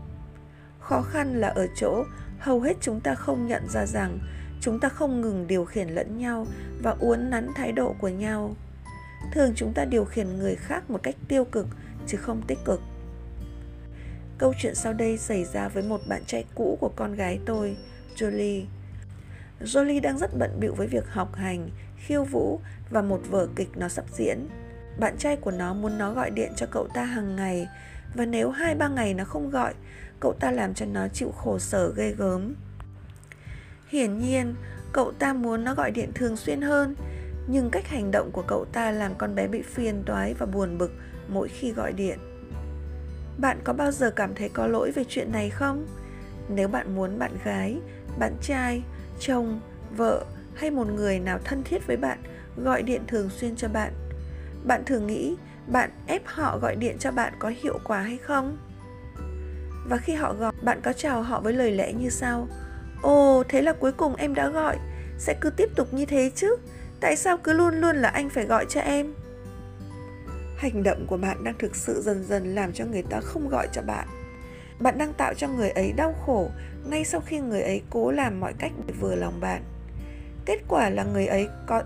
Khó 0.80 1.02
khăn 1.02 1.40
là 1.40 1.48
ở 1.48 1.66
chỗ 1.76 2.04
hầu 2.38 2.60
hết 2.60 2.76
chúng 2.80 3.00
ta 3.00 3.14
không 3.14 3.46
nhận 3.46 3.68
ra 3.68 3.86
rằng 3.86 4.18
chúng 4.60 4.80
ta 4.80 4.88
không 4.88 5.20
ngừng 5.20 5.46
điều 5.46 5.64
khiển 5.64 5.88
lẫn 5.88 6.18
nhau 6.18 6.46
và 6.82 6.96
uốn 7.00 7.30
nắn 7.30 7.48
thái 7.54 7.72
độ 7.72 7.94
của 8.00 8.08
nhau. 8.08 8.54
Thường 9.32 9.52
chúng 9.56 9.72
ta 9.72 9.84
điều 9.84 10.04
khiển 10.04 10.38
người 10.38 10.56
khác 10.56 10.90
một 10.90 11.02
cách 11.02 11.14
tiêu 11.28 11.44
cực, 11.44 11.66
chứ 12.06 12.18
không 12.18 12.42
tích 12.46 12.58
cực 12.64 12.80
câu 14.42 14.54
chuyện 14.58 14.74
sau 14.74 14.92
đây 14.92 15.18
xảy 15.18 15.44
ra 15.44 15.68
với 15.68 15.82
một 15.82 16.00
bạn 16.08 16.22
trai 16.26 16.44
cũ 16.54 16.78
của 16.80 16.90
con 16.96 17.14
gái 17.14 17.38
tôi 17.46 17.76
jolie. 18.16 18.64
Jolie 19.60 20.00
đang 20.00 20.18
rất 20.18 20.30
bận 20.38 20.60
bịu 20.60 20.74
với 20.74 20.86
việc 20.86 21.08
học 21.08 21.34
hành 21.34 21.68
khiêu 21.96 22.24
vũ 22.24 22.60
và 22.90 23.02
một 23.02 23.20
vở 23.30 23.48
kịch 23.56 23.68
nó 23.76 23.88
sắp 23.88 24.04
diễn. 24.12 24.48
Bạn 24.98 25.16
trai 25.18 25.36
của 25.36 25.50
nó 25.50 25.74
muốn 25.74 25.98
nó 25.98 26.12
gọi 26.12 26.30
điện 26.30 26.52
cho 26.56 26.66
cậu 26.70 26.88
ta 26.94 27.04
hàng 27.04 27.36
ngày 27.36 27.68
và 28.14 28.24
nếu 28.24 28.50
hai 28.50 28.74
ba 28.74 28.88
ngày 28.88 29.14
nó 29.14 29.24
không 29.24 29.50
gọi 29.50 29.74
cậu 30.20 30.32
ta 30.32 30.50
làm 30.50 30.74
cho 30.74 30.86
nó 30.86 31.08
chịu 31.08 31.30
khổ 31.30 31.58
sở 31.58 31.92
ghê 31.96 32.14
gớm. 32.18 32.54
Hiển 33.88 34.18
nhiên, 34.18 34.54
cậu 34.92 35.12
ta 35.12 35.32
muốn 35.32 35.64
nó 35.64 35.74
gọi 35.74 35.90
điện 35.90 36.10
thường 36.14 36.36
xuyên 36.36 36.62
hơn, 36.62 36.94
nhưng 37.46 37.70
cách 37.70 37.88
hành 37.88 38.10
động 38.10 38.30
của 38.32 38.44
cậu 38.46 38.64
ta 38.64 38.90
làm 38.90 39.14
con 39.18 39.34
bé 39.34 39.46
bị 39.46 39.62
phiền 39.62 40.02
toái 40.06 40.34
và 40.34 40.46
buồn 40.46 40.78
bực 40.78 40.92
mỗi 41.28 41.48
khi 41.48 41.72
gọi 41.72 41.92
điện. 41.92 42.31
Bạn 43.38 43.58
có 43.64 43.72
bao 43.72 43.90
giờ 43.90 44.10
cảm 44.10 44.34
thấy 44.34 44.48
có 44.48 44.66
lỗi 44.66 44.90
về 44.90 45.04
chuyện 45.08 45.32
này 45.32 45.50
không? 45.50 45.86
Nếu 46.48 46.68
bạn 46.68 46.94
muốn 46.94 47.18
bạn 47.18 47.32
gái, 47.44 47.76
bạn 48.18 48.36
trai, 48.42 48.82
chồng, 49.20 49.60
vợ 49.96 50.24
hay 50.54 50.70
một 50.70 50.86
người 50.86 51.18
nào 51.18 51.38
thân 51.44 51.62
thiết 51.62 51.86
với 51.86 51.96
bạn 51.96 52.18
gọi 52.56 52.82
điện 52.82 53.02
thường 53.06 53.30
xuyên 53.30 53.56
cho 53.56 53.68
bạn, 53.68 53.92
bạn 54.64 54.82
thường 54.86 55.06
nghĩ 55.06 55.36
bạn 55.66 55.90
ép 56.06 56.22
họ 56.26 56.58
gọi 56.58 56.76
điện 56.76 56.96
cho 56.98 57.10
bạn 57.10 57.32
có 57.38 57.52
hiệu 57.62 57.78
quả 57.84 58.00
hay 58.00 58.16
không? 58.16 58.58
Và 59.88 59.96
khi 59.96 60.14
họ 60.14 60.34
gọi, 60.34 60.52
bạn 60.62 60.80
có 60.82 60.92
chào 60.92 61.22
họ 61.22 61.40
với 61.40 61.52
lời 61.52 61.70
lẽ 61.70 61.92
như 61.92 62.10
sau: 62.10 62.48
Ồ, 63.02 63.42
thế 63.48 63.62
là 63.62 63.72
cuối 63.72 63.92
cùng 63.92 64.16
em 64.16 64.34
đã 64.34 64.48
gọi. 64.48 64.78
Sẽ 65.18 65.34
cứ 65.40 65.50
tiếp 65.50 65.70
tục 65.76 65.94
như 65.94 66.06
thế 66.06 66.30
chứ? 66.34 66.56
Tại 67.00 67.16
sao 67.16 67.36
cứ 67.36 67.52
luôn 67.52 67.74
luôn 67.74 67.96
là 67.96 68.08
anh 68.08 68.30
phải 68.30 68.44
gọi 68.44 68.66
cho 68.68 68.80
em? 68.80 69.14
Hành 70.62 70.82
động 70.82 71.06
của 71.06 71.16
bạn 71.16 71.44
đang 71.44 71.54
thực 71.58 71.76
sự 71.76 72.02
dần 72.02 72.24
dần 72.24 72.54
làm 72.54 72.72
cho 72.72 72.84
người 72.84 73.02
ta 73.02 73.20
không 73.20 73.48
gọi 73.48 73.68
cho 73.72 73.82
bạn. 73.82 74.08
Bạn 74.80 74.98
đang 74.98 75.12
tạo 75.12 75.34
cho 75.34 75.48
người 75.48 75.70
ấy 75.70 75.92
đau 75.92 76.14
khổ 76.26 76.50
Ngay 76.86 77.04
sau 77.04 77.20
khi 77.20 77.38
người 77.38 77.62
ấy 77.62 77.82
cố 77.90 78.10
làm 78.10 78.40
mọi 78.40 78.52
cách 78.58 78.72
để 78.86 78.94
vừa 79.00 79.14
lòng 79.14 79.40
bạn. 79.40 79.62
Kết 80.44 80.58
quả 80.68 80.90
là 80.90 81.04
người 81.04 81.26
ấy 81.26 81.48
có 81.66 81.82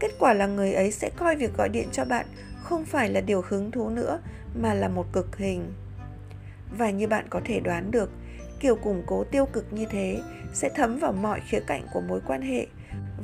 Kết 0.00 0.10
quả 0.18 0.34
là 0.34 0.46
người 0.46 0.72
ấy 0.72 0.92
sẽ 0.92 1.10
coi 1.16 1.36
việc 1.36 1.56
gọi 1.56 1.68
điện 1.68 1.88
cho 1.92 2.04
bạn 2.04 2.26
không 2.62 2.84
phải 2.84 3.08
là 3.08 3.20
điều 3.20 3.44
hứng 3.48 3.70
thú 3.70 3.88
nữa 3.88 4.20
mà 4.54 4.74
là 4.74 4.88
một 4.88 5.06
cực 5.12 5.36
hình. 5.36 5.72
Và 6.78 6.90
như 6.90 7.08
bạn 7.08 7.26
có 7.30 7.40
thể 7.44 7.60
đoán 7.60 7.90
được, 7.90 8.10
kiểu 8.60 8.76
củng 8.76 9.02
cố 9.06 9.24
tiêu 9.24 9.46
cực 9.46 9.72
như 9.72 9.86
thế 9.90 10.20
sẽ 10.52 10.70
thấm 10.76 10.98
vào 10.98 11.12
mọi 11.12 11.40
khía 11.40 11.60
cạnh 11.66 11.86
của 11.92 12.00
mối 12.00 12.20
quan 12.26 12.42
hệ 12.42 12.66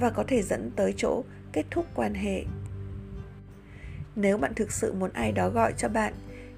và 0.00 0.10
có 0.10 0.24
thể 0.28 0.42
dẫn 0.42 0.70
tới 0.76 0.94
chỗ 0.96 1.22
kết 1.52 1.64
thúc 1.70 1.86
quan 1.94 2.14
hệ. 2.14 2.44
Nếu 4.16 4.38
bạn 4.38 4.54
thực 4.54 4.72
sự 4.72 4.92
muốn 4.92 5.10
ai 5.12 5.32
đó 5.32 5.48
gọi 5.48 5.72
cho 5.76 5.88
bạn 5.88 6.14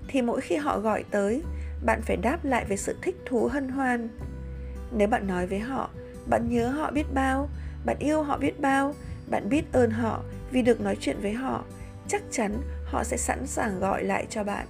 thì 0.09 0.23
mỗi 0.23 0.41
khi 0.41 0.57
họ 0.57 0.79
gọi 0.79 1.05
tới, 1.11 1.43
bạn 1.85 2.03
phải 2.03 2.17
đáp 2.17 2.45
lại 2.45 2.65
với 2.69 2.77
sự 2.77 2.97
thích 3.03 3.17
thú 3.27 3.49
hân 3.53 3.69
hoan. 3.69 4.09
Nếu 4.93 5.09
bạn 5.09 5.27
nói 5.27 5.47
với 5.47 5.59
họ, 5.59 5.91
bạn 6.31 6.49
nhớ 6.49 6.69
họ 6.69 6.91
biết 6.91 7.15
bao, 7.15 7.49
bạn 7.85 7.97
yêu 7.99 8.23
họ 8.23 8.39
biết 8.39 8.61
bao, 8.61 8.95
bạn 9.31 9.49
biết 9.49 9.73
ơn 9.73 9.91
họ 9.91 10.23
vì 10.51 10.63
được 10.63 10.81
nói 10.81 10.97
chuyện 11.01 11.17
với 11.21 11.33
họ, 11.33 11.65
chắc 12.09 12.23
chắn 12.31 12.57
họ 12.85 13.05
sẽ 13.05 13.17
sẵn 13.17 13.47
sàng 13.47 13.81
gọi 13.81 14.05
lại 14.05 14.27
cho 14.31 14.45
bạn. 14.45 14.67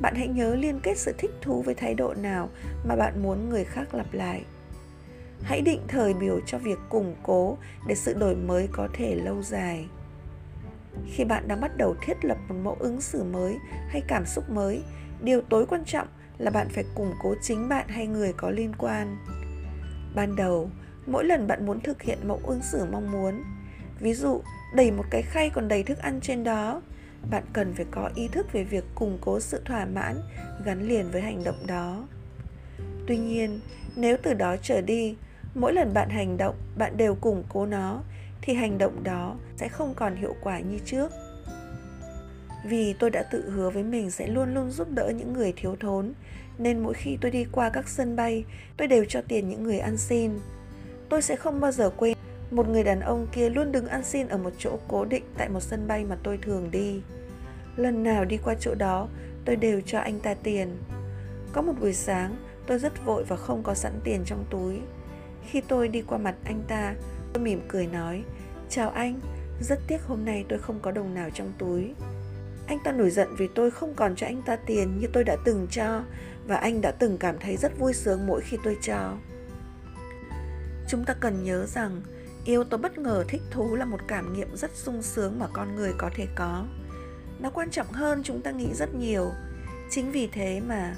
Bạn 0.00 0.14
hãy 0.14 0.28
nhớ 0.28 0.54
liên 0.54 0.80
kết 0.80 0.98
sự 0.98 1.14
thích 1.18 1.30
thú 1.40 1.62
với 1.62 1.74
thái 1.74 1.94
độ 1.94 2.14
nào 2.14 2.50
mà 2.84 2.96
bạn 2.96 3.22
muốn 3.22 3.48
người 3.48 3.64
khác 3.64 3.94
lặp 3.94 4.12
lại. 4.12 4.44
Hãy 5.42 5.60
định 5.60 5.80
thời 5.88 6.14
biểu 6.14 6.40
cho 6.46 6.58
việc 6.58 6.78
củng 6.88 7.14
cố 7.22 7.56
để 7.86 7.94
sự 7.94 8.14
đổi 8.14 8.34
mới 8.34 8.68
có 8.72 8.88
thể 8.94 9.14
lâu 9.14 9.42
dài 9.42 9.86
khi 11.06 11.24
bạn 11.24 11.48
đang 11.48 11.60
bắt 11.60 11.76
đầu 11.76 11.94
thiết 12.02 12.24
lập 12.24 12.36
một 12.48 12.54
mẫu 12.62 12.76
ứng 12.80 13.00
xử 13.00 13.24
mới 13.24 13.58
hay 13.88 14.02
cảm 14.08 14.26
xúc 14.26 14.50
mới, 14.50 14.82
điều 15.22 15.40
tối 15.40 15.66
quan 15.66 15.84
trọng 15.84 16.08
là 16.38 16.50
bạn 16.50 16.68
phải 16.68 16.84
củng 16.94 17.12
cố 17.22 17.34
chính 17.42 17.68
bạn 17.68 17.88
hay 17.88 18.06
người 18.06 18.32
có 18.32 18.50
liên 18.50 18.72
quan. 18.78 19.16
Ban 20.14 20.36
đầu, 20.36 20.70
mỗi 21.06 21.24
lần 21.24 21.46
bạn 21.46 21.66
muốn 21.66 21.80
thực 21.80 22.02
hiện 22.02 22.18
mẫu 22.28 22.40
ứng 22.44 22.62
xử 22.62 22.84
mong 22.92 23.12
muốn, 23.12 23.42
ví 24.00 24.14
dụ 24.14 24.40
đẩy 24.74 24.90
một 24.90 25.04
cái 25.10 25.22
khay 25.22 25.50
còn 25.50 25.68
đầy 25.68 25.82
thức 25.82 25.98
ăn 25.98 26.20
trên 26.20 26.44
đó, 26.44 26.82
bạn 27.30 27.42
cần 27.52 27.74
phải 27.74 27.86
có 27.90 28.10
ý 28.14 28.28
thức 28.28 28.52
về 28.52 28.64
việc 28.64 28.84
củng 28.94 29.18
cố 29.20 29.40
sự 29.40 29.62
thỏa 29.64 29.84
mãn 29.84 30.16
gắn 30.64 30.82
liền 30.82 31.10
với 31.10 31.22
hành 31.22 31.44
động 31.44 31.66
đó. 31.66 32.06
Tuy 33.06 33.18
nhiên, 33.18 33.60
nếu 33.96 34.16
từ 34.22 34.34
đó 34.34 34.56
trở 34.62 34.80
đi, 34.80 35.16
mỗi 35.54 35.72
lần 35.72 35.94
bạn 35.94 36.10
hành 36.10 36.36
động, 36.36 36.54
bạn 36.78 36.96
đều 36.96 37.14
củng 37.14 37.44
cố 37.48 37.66
nó 37.66 38.02
thì 38.44 38.54
hành 38.54 38.78
động 38.78 39.04
đó 39.04 39.36
sẽ 39.56 39.68
không 39.68 39.94
còn 39.94 40.16
hiệu 40.16 40.36
quả 40.40 40.60
như 40.60 40.78
trước. 40.84 41.12
Vì 42.64 42.92
tôi 42.98 43.10
đã 43.10 43.22
tự 43.22 43.50
hứa 43.50 43.70
với 43.70 43.82
mình 43.82 44.10
sẽ 44.10 44.26
luôn 44.26 44.54
luôn 44.54 44.70
giúp 44.70 44.88
đỡ 44.90 45.12
những 45.16 45.32
người 45.32 45.52
thiếu 45.56 45.76
thốn, 45.80 46.12
nên 46.58 46.82
mỗi 46.82 46.94
khi 46.94 47.18
tôi 47.20 47.30
đi 47.30 47.44
qua 47.52 47.70
các 47.70 47.88
sân 47.88 48.16
bay, 48.16 48.44
tôi 48.76 48.88
đều 48.88 49.04
cho 49.08 49.22
tiền 49.28 49.48
những 49.48 49.62
người 49.62 49.78
ăn 49.78 49.96
xin. 49.96 50.30
Tôi 51.08 51.22
sẽ 51.22 51.36
không 51.36 51.60
bao 51.60 51.72
giờ 51.72 51.90
quên 51.96 52.16
một 52.50 52.68
người 52.68 52.84
đàn 52.84 53.00
ông 53.00 53.26
kia 53.32 53.50
luôn 53.50 53.72
đứng 53.72 53.86
ăn 53.86 54.04
xin 54.04 54.28
ở 54.28 54.38
một 54.38 54.52
chỗ 54.58 54.78
cố 54.88 55.04
định 55.04 55.24
tại 55.38 55.48
một 55.48 55.60
sân 55.60 55.88
bay 55.88 56.04
mà 56.04 56.16
tôi 56.22 56.38
thường 56.42 56.70
đi. 56.70 57.00
Lần 57.76 58.02
nào 58.02 58.24
đi 58.24 58.38
qua 58.44 58.54
chỗ 58.60 58.74
đó, 58.74 59.08
tôi 59.44 59.56
đều 59.56 59.80
cho 59.86 59.98
anh 59.98 60.20
ta 60.20 60.34
tiền. 60.34 60.76
Có 61.52 61.62
một 61.62 61.72
buổi 61.80 61.92
sáng, 61.92 62.36
tôi 62.66 62.78
rất 62.78 63.04
vội 63.04 63.24
và 63.24 63.36
không 63.36 63.62
có 63.62 63.74
sẵn 63.74 63.92
tiền 64.04 64.22
trong 64.24 64.44
túi. 64.50 64.80
Khi 65.46 65.60
tôi 65.60 65.88
đi 65.88 66.02
qua 66.02 66.18
mặt 66.18 66.34
anh 66.44 66.62
ta 66.68 66.94
tôi 67.34 67.44
mỉm 67.44 67.60
cười 67.68 67.86
nói, 67.86 68.24
chào 68.68 68.90
anh, 68.90 69.20
rất 69.60 69.78
tiếc 69.86 70.02
hôm 70.02 70.24
nay 70.24 70.44
tôi 70.48 70.58
không 70.58 70.80
có 70.82 70.90
đồng 70.90 71.14
nào 71.14 71.30
trong 71.34 71.52
túi. 71.58 71.94
Anh 72.66 72.78
ta 72.84 72.92
nổi 72.92 73.10
giận 73.10 73.28
vì 73.36 73.48
tôi 73.54 73.70
không 73.70 73.94
còn 73.94 74.16
cho 74.16 74.26
anh 74.26 74.42
ta 74.42 74.56
tiền 74.56 74.98
như 74.98 75.06
tôi 75.12 75.24
đã 75.24 75.36
từng 75.44 75.66
cho, 75.70 76.02
và 76.46 76.56
anh 76.56 76.80
đã 76.80 76.90
từng 76.90 77.18
cảm 77.18 77.38
thấy 77.38 77.56
rất 77.56 77.78
vui 77.78 77.94
sướng 77.94 78.26
mỗi 78.26 78.40
khi 78.40 78.56
tôi 78.64 78.76
cho. 78.82 79.16
Chúng 80.88 81.04
ta 81.04 81.14
cần 81.20 81.44
nhớ 81.44 81.66
rằng 81.66 82.02
yếu 82.44 82.64
tố 82.64 82.76
bất 82.76 82.98
ngờ 82.98 83.24
thích 83.28 83.42
thú 83.50 83.74
là 83.74 83.84
một 83.84 84.00
cảm 84.08 84.32
nghiệm 84.32 84.56
rất 84.56 84.70
sung 84.74 85.02
sướng 85.02 85.38
mà 85.38 85.46
con 85.52 85.76
người 85.76 85.92
có 85.98 86.10
thể 86.14 86.26
có. 86.34 86.66
Nó 87.38 87.50
quan 87.50 87.70
trọng 87.70 87.92
hơn 87.92 88.22
chúng 88.24 88.42
ta 88.42 88.50
nghĩ 88.50 88.68
rất 88.74 88.94
nhiều. 88.94 89.30
Chính 89.90 90.12
vì 90.12 90.26
thế 90.26 90.60
mà, 90.60 90.96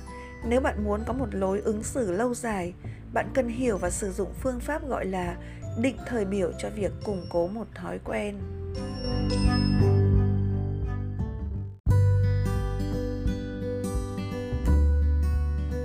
nếu 0.48 0.60
bạn 0.60 0.84
muốn 0.84 1.00
có 1.06 1.12
một 1.12 1.28
lối 1.34 1.60
ứng 1.60 1.82
xử 1.82 2.12
lâu 2.12 2.34
dài, 2.34 2.74
bạn 3.12 3.30
cần 3.34 3.48
hiểu 3.48 3.78
và 3.78 3.90
sử 3.90 4.12
dụng 4.12 4.34
phương 4.42 4.60
pháp 4.60 4.88
gọi 4.88 5.06
là 5.06 5.36
định 5.80 5.96
thời 6.06 6.24
biểu 6.24 6.52
cho 6.58 6.70
việc 6.70 6.92
củng 7.04 7.26
cố 7.30 7.48
một 7.48 7.66
thói 7.74 7.98
quen. 8.04 8.38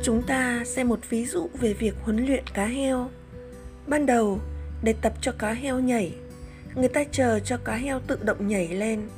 Chúng 0.03 0.21
ta 0.27 0.63
xem 0.65 0.87
một 0.87 0.99
ví 1.09 1.25
dụ 1.25 1.49
về 1.59 1.73
việc 1.73 1.95
huấn 2.01 2.25
luyện 2.25 2.43
cá 2.53 2.65
heo. 2.65 3.09
Ban 3.87 4.05
đầu, 4.05 4.39
để 4.83 4.93
tập 5.01 5.13
cho 5.21 5.31
cá 5.31 5.51
heo 5.51 5.79
nhảy, 5.79 6.15
người 6.75 6.89
ta 6.89 7.03
chờ 7.11 7.39
cho 7.39 7.57
cá 7.57 7.75
heo 7.75 7.99
tự 7.99 8.19
động 8.23 8.47
nhảy 8.47 8.67
lên. 8.67 9.09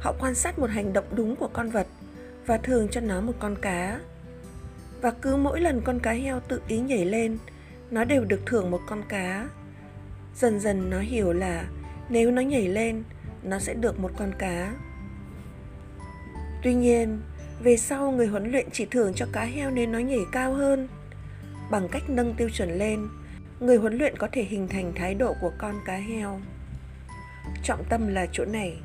Họ 0.00 0.14
quan 0.20 0.34
sát 0.34 0.58
một 0.58 0.70
hành 0.70 0.92
động 0.92 1.04
đúng 1.16 1.36
của 1.36 1.48
con 1.52 1.70
vật 1.70 1.86
và 2.46 2.58
thường 2.58 2.88
cho 2.90 3.00
nó 3.00 3.20
một 3.20 3.34
con 3.38 3.56
cá. 3.62 4.00
Và 5.00 5.10
cứ 5.10 5.36
mỗi 5.36 5.60
lần 5.60 5.80
con 5.80 6.00
cá 6.00 6.12
heo 6.12 6.40
tự 6.40 6.60
ý 6.68 6.80
nhảy 6.80 7.04
lên, 7.04 7.38
nó 7.90 8.04
đều 8.04 8.24
được 8.24 8.40
thưởng 8.46 8.70
một 8.70 8.80
con 8.86 9.02
cá 9.08 9.48
dần 10.34 10.60
dần 10.60 10.90
nó 10.90 11.00
hiểu 11.00 11.32
là 11.32 11.64
nếu 12.08 12.30
nó 12.30 12.42
nhảy 12.42 12.68
lên 12.68 13.02
nó 13.42 13.58
sẽ 13.58 13.74
được 13.74 14.00
một 14.00 14.10
con 14.16 14.32
cá. 14.38 14.74
Tuy 16.62 16.74
nhiên 16.74 17.20
về 17.62 17.76
sau 17.76 18.10
người 18.10 18.26
huấn 18.26 18.50
luyện 18.50 18.66
chỉ 18.72 18.86
thưởng 18.86 19.12
cho 19.14 19.26
cá 19.32 19.44
heo 19.44 19.70
nên 19.70 19.92
nó 19.92 19.98
nhảy 19.98 20.20
cao 20.32 20.52
hơn. 20.52 20.88
Bằng 21.70 21.88
cách 21.88 22.02
nâng 22.08 22.34
tiêu 22.34 22.48
chuẩn 22.48 22.78
lên 22.78 23.08
người 23.60 23.76
huấn 23.76 23.98
luyện 23.98 24.16
có 24.16 24.28
thể 24.32 24.44
hình 24.44 24.68
thành 24.68 24.92
thái 24.94 25.14
độ 25.14 25.34
của 25.40 25.52
con 25.58 25.74
cá 25.84 25.96
heo. 25.96 26.40
Trọng 27.62 27.84
tâm 27.88 28.08
là 28.08 28.26
chỗ 28.32 28.44
này. 28.44 28.76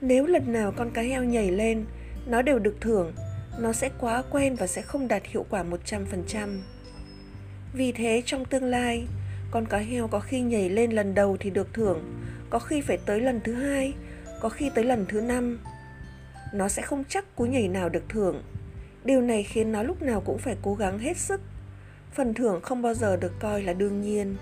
Nếu 0.00 0.26
lần 0.26 0.52
nào 0.52 0.72
con 0.76 0.90
cá 0.90 1.02
heo 1.02 1.24
nhảy 1.24 1.50
lên 1.50 1.84
nó 2.26 2.42
đều 2.42 2.58
được 2.58 2.76
thưởng 2.80 3.12
nó 3.58 3.72
sẽ 3.72 3.90
quá 4.00 4.22
quen 4.30 4.54
và 4.54 4.66
sẽ 4.66 4.82
không 4.82 5.08
đạt 5.08 5.22
hiệu 5.26 5.46
quả 5.50 5.64
100%. 5.86 6.60
Vì 7.72 7.92
thế 7.92 8.22
trong 8.26 8.44
tương 8.44 8.64
lai, 8.64 9.06
con 9.54 9.66
cá 9.66 9.78
heo 9.78 10.08
có 10.08 10.20
khi 10.20 10.40
nhảy 10.40 10.68
lên 10.68 10.90
lần 10.90 11.14
đầu 11.14 11.36
thì 11.40 11.50
được 11.50 11.74
thưởng, 11.74 12.22
có 12.50 12.58
khi 12.58 12.80
phải 12.80 12.98
tới 13.06 13.20
lần 13.20 13.40
thứ 13.44 13.54
hai, 13.54 13.92
có 14.40 14.48
khi 14.48 14.70
tới 14.74 14.84
lần 14.84 15.06
thứ 15.08 15.20
năm. 15.20 15.58
Nó 16.52 16.68
sẽ 16.68 16.82
không 16.82 17.04
chắc 17.08 17.36
cú 17.36 17.44
nhảy 17.46 17.68
nào 17.68 17.88
được 17.88 18.02
thưởng. 18.08 18.42
Điều 19.04 19.20
này 19.20 19.42
khiến 19.42 19.72
nó 19.72 19.82
lúc 19.82 20.02
nào 20.02 20.20
cũng 20.20 20.38
phải 20.38 20.56
cố 20.62 20.74
gắng 20.74 20.98
hết 20.98 21.16
sức. 21.16 21.40
Phần 22.12 22.34
thưởng 22.34 22.60
không 22.62 22.82
bao 22.82 22.94
giờ 22.94 23.16
được 23.16 23.32
coi 23.40 23.62
là 23.62 23.72
đương 23.72 24.00
nhiên. 24.00 24.36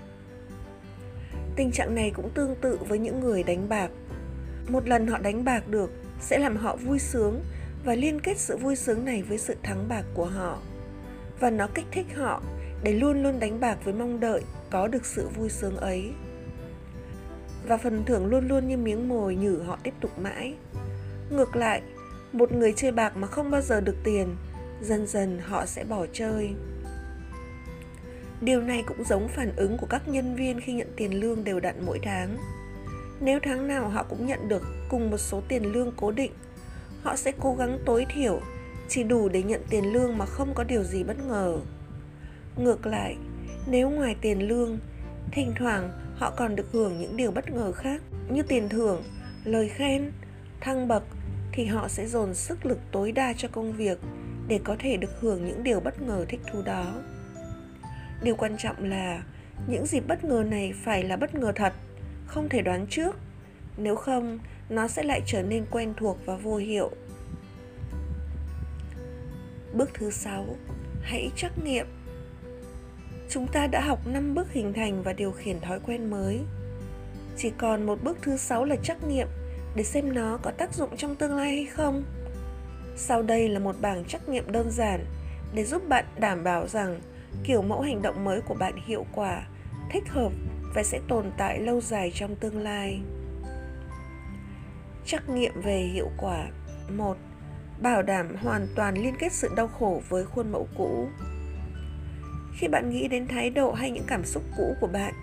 Tình 1.55 1.71
trạng 1.71 1.95
này 1.95 2.11
cũng 2.15 2.29
tương 2.33 2.55
tự 2.55 2.79
với 2.87 2.99
những 2.99 3.19
người 3.19 3.43
đánh 3.43 3.69
bạc. 3.69 3.89
Một 4.67 4.87
lần 4.87 5.07
họ 5.07 5.17
đánh 5.17 5.43
bạc 5.45 5.67
được 5.67 5.91
sẽ 6.21 6.37
làm 6.37 6.57
họ 6.57 6.75
vui 6.75 6.99
sướng 6.99 7.43
và 7.85 7.95
liên 7.95 8.19
kết 8.19 8.37
sự 8.37 8.57
vui 8.57 8.75
sướng 8.75 9.05
này 9.05 9.23
với 9.23 9.37
sự 9.37 9.55
thắng 9.63 9.87
bạc 9.87 10.03
của 10.13 10.25
họ 10.25 10.59
và 11.39 11.49
nó 11.49 11.67
kích 11.75 11.85
thích 11.91 12.07
họ 12.15 12.41
để 12.83 12.93
luôn 12.93 13.23
luôn 13.23 13.39
đánh 13.39 13.59
bạc 13.59 13.77
với 13.83 13.93
mong 13.93 14.19
đợi 14.19 14.41
có 14.69 14.87
được 14.87 15.05
sự 15.05 15.27
vui 15.27 15.49
sướng 15.49 15.77
ấy. 15.77 16.11
Và 17.67 17.77
phần 17.77 18.03
thưởng 18.05 18.25
luôn 18.25 18.47
luôn 18.47 18.67
như 18.67 18.77
miếng 18.77 19.09
mồi 19.09 19.35
nhử 19.35 19.61
họ 19.61 19.79
tiếp 19.83 19.93
tục 20.01 20.19
mãi. 20.19 20.53
Ngược 21.29 21.55
lại, 21.55 21.81
một 22.31 22.51
người 22.51 22.73
chơi 22.75 22.91
bạc 22.91 23.17
mà 23.17 23.27
không 23.27 23.51
bao 23.51 23.61
giờ 23.61 23.81
được 23.81 23.95
tiền, 24.03 24.35
dần 24.81 25.07
dần 25.07 25.39
họ 25.39 25.65
sẽ 25.65 25.83
bỏ 25.83 26.05
chơi. 26.13 26.49
Điều 28.41 28.61
này 28.61 28.83
cũng 28.87 29.03
giống 29.03 29.27
phản 29.27 29.55
ứng 29.55 29.77
của 29.77 29.87
các 29.89 30.07
nhân 30.07 30.35
viên 30.35 30.61
khi 30.61 30.73
nhận 30.73 30.87
tiền 30.95 31.19
lương 31.19 31.43
đều 31.43 31.59
đặn 31.59 31.85
mỗi 31.85 31.99
tháng. 32.03 32.37
Nếu 33.19 33.39
tháng 33.43 33.67
nào 33.67 33.89
họ 33.89 34.03
cũng 34.03 34.25
nhận 34.25 34.49
được 34.49 34.63
cùng 34.89 35.11
một 35.11 35.17
số 35.17 35.41
tiền 35.47 35.71
lương 35.71 35.91
cố 35.97 36.11
định, 36.11 36.31
họ 37.03 37.15
sẽ 37.15 37.31
cố 37.39 37.55
gắng 37.55 37.79
tối 37.85 38.05
thiểu 38.15 38.41
chỉ 38.89 39.03
đủ 39.03 39.29
để 39.29 39.43
nhận 39.43 39.61
tiền 39.69 39.93
lương 39.93 40.17
mà 40.17 40.25
không 40.25 40.53
có 40.53 40.63
điều 40.63 40.83
gì 40.83 41.03
bất 41.03 41.17
ngờ 41.27 41.57
ngược 42.57 42.85
lại, 42.85 43.17
nếu 43.67 43.89
ngoài 43.89 44.15
tiền 44.21 44.47
lương, 44.47 44.79
thỉnh 45.31 45.53
thoảng 45.55 45.91
họ 46.15 46.33
còn 46.37 46.55
được 46.55 46.71
hưởng 46.71 46.99
những 46.99 47.17
điều 47.17 47.31
bất 47.31 47.51
ngờ 47.51 47.71
khác, 47.71 48.01
như 48.29 48.43
tiền 48.43 48.69
thưởng, 48.69 49.03
lời 49.43 49.69
khen, 49.69 50.11
thăng 50.61 50.87
bậc, 50.87 51.03
thì 51.51 51.65
họ 51.65 51.87
sẽ 51.87 52.07
dồn 52.07 52.33
sức 52.33 52.65
lực 52.65 52.79
tối 52.91 53.11
đa 53.11 53.33
cho 53.37 53.47
công 53.47 53.73
việc 53.73 53.99
để 54.47 54.59
có 54.63 54.75
thể 54.79 54.97
được 54.97 55.19
hưởng 55.19 55.45
những 55.45 55.63
điều 55.63 55.79
bất 55.79 56.01
ngờ 56.01 56.25
thích 56.29 56.41
thú 56.51 56.61
đó 56.61 56.93
điều 58.23 58.35
quan 58.35 58.57
trọng 58.57 58.83
là, 58.83 59.23
những 59.67 59.85
dịp 59.85 60.07
bất 60.07 60.23
ngờ 60.23 60.43
này 60.47 60.73
phải 60.83 61.03
là 61.03 61.17
bất 61.17 61.35
ngờ 61.35 61.51
thật, 61.55 61.73
không 62.25 62.49
thể 62.49 62.61
đoán 62.61 62.85
trước 62.89 63.15
nếu 63.77 63.95
không, 63.95 64.39
nó 64.69 64.87
sẽ 64.87 65.03
lại 65.03 65.21
trở 65.25 65.43
nên 65.43 65.65
quen 65.71 65.93
thuộc 65.97 66.17
và 66.25 66.35
vô 66.35 66.55
hiệu. 66.55 66.91
Bước 69.73 69.89
thứ 69.93 70.11
sáu, 70.11 70.45
hãy 71.01 71.31
trắc 71.35 71.51
nghiệm. 71.63 71.85
Chúng 73.33 73.47
ta 73.47 73.67
đã 73.67 73.81
học 73.81 74.07
5 74.07 74.33
bước 74.33 74.51
hình 74.51 74.73
thành 74.73 75.03
và 75.03 75.13
điều 75.13 75.31
khiển 75.31 75.59
thói 75.59 75.79
quen 75.79 76.09
mới. 76.09 76.39
Chỉ 77.37 77.51
còn 77.57 77.85
một 77.85 78.03
bước 78.03 78.17
thứ 78.21 78.37
6 78.37 78.65
là 78.65 78.75
trắc 78.83 79.03
nghiệm 79.03 79.27
để 79.75 79.83
xem 79.83 80.13
nó 80.13 80.37
có 80.41 80.51
tác 80.51 80.73
dụng 80.73 80.97
trong 80.97 81.15
tương 81.15 81.35
lai 81.35 81.55
hay 81.55 81.65
không. 81.65 82.03
Sau 82.95 83.21
đây 83.21 83.49
là 83.49 83.59
một 83.59 83.75
bảng 83.81 84.05
trắc 84.05 84.29
nghiệm 84.29 84.51
đơn 84.51 84.71
giản 84.71 85.05
để 85.53 85.63
giúp 85.63 85.81
bạn 85.89 86.05
đảm 86.19 86.43
bảo 86.43 86.67
rằng 86.67 86.99
kiểu 87.43 87.61
mẫu 87.61 87.81
hành 87.81 88.01
động 88.01 88.23
mới 88.23 88.41
của 88.41 88.53
bạn 88.53 88.73
hiệu 88.85 89.05
quả, 89.13 89.47
thích 89.91 90.09
hợp 90.09 90.31
và 90.75 90.83
sẽ 90.83 90.99
tồn 91.07 91.31
tại 91.37 91.59
lâu 91.59 91.81
dài 91.81 92.11
trong 92.15 92.35
tương 92.35 92.59
lai. 92.59 93.01
Trắc 95.05 95.29
nghiệm 95.29 95.61
về 95.61 95.77
hiệu 95.77 96.09
quả 96.17 96.47
1. 96.89 97.17
Bảo 97.81 98.01
đảm 98.01 98.35
hoàn 98.35 98.67
toàn 98.75 98.95
liên 98.95 99.15
kết 99.19 99.33
sự 99.33 99.49
đau 99.55 99.67
khổ 99.67 100.01
với 100.09 100.25
khuôn 100.25 100.51
mẫu 100.51 100.67
cũ. 100.77 101.07
Khi 102.57 102.67
bạn 102.67 102.89
nghĩ 102.89 103.07
đến 103.07 103.27
thái 103.27 103.49
độ 103.49 103.71
hay 103.71 103.91
những 103.91 104.03
cảm 104.07 104.25
xúc 104.25 104.43
cũ 104.57 104.75
của 104.81 104.87
bạn, 104.87 105.13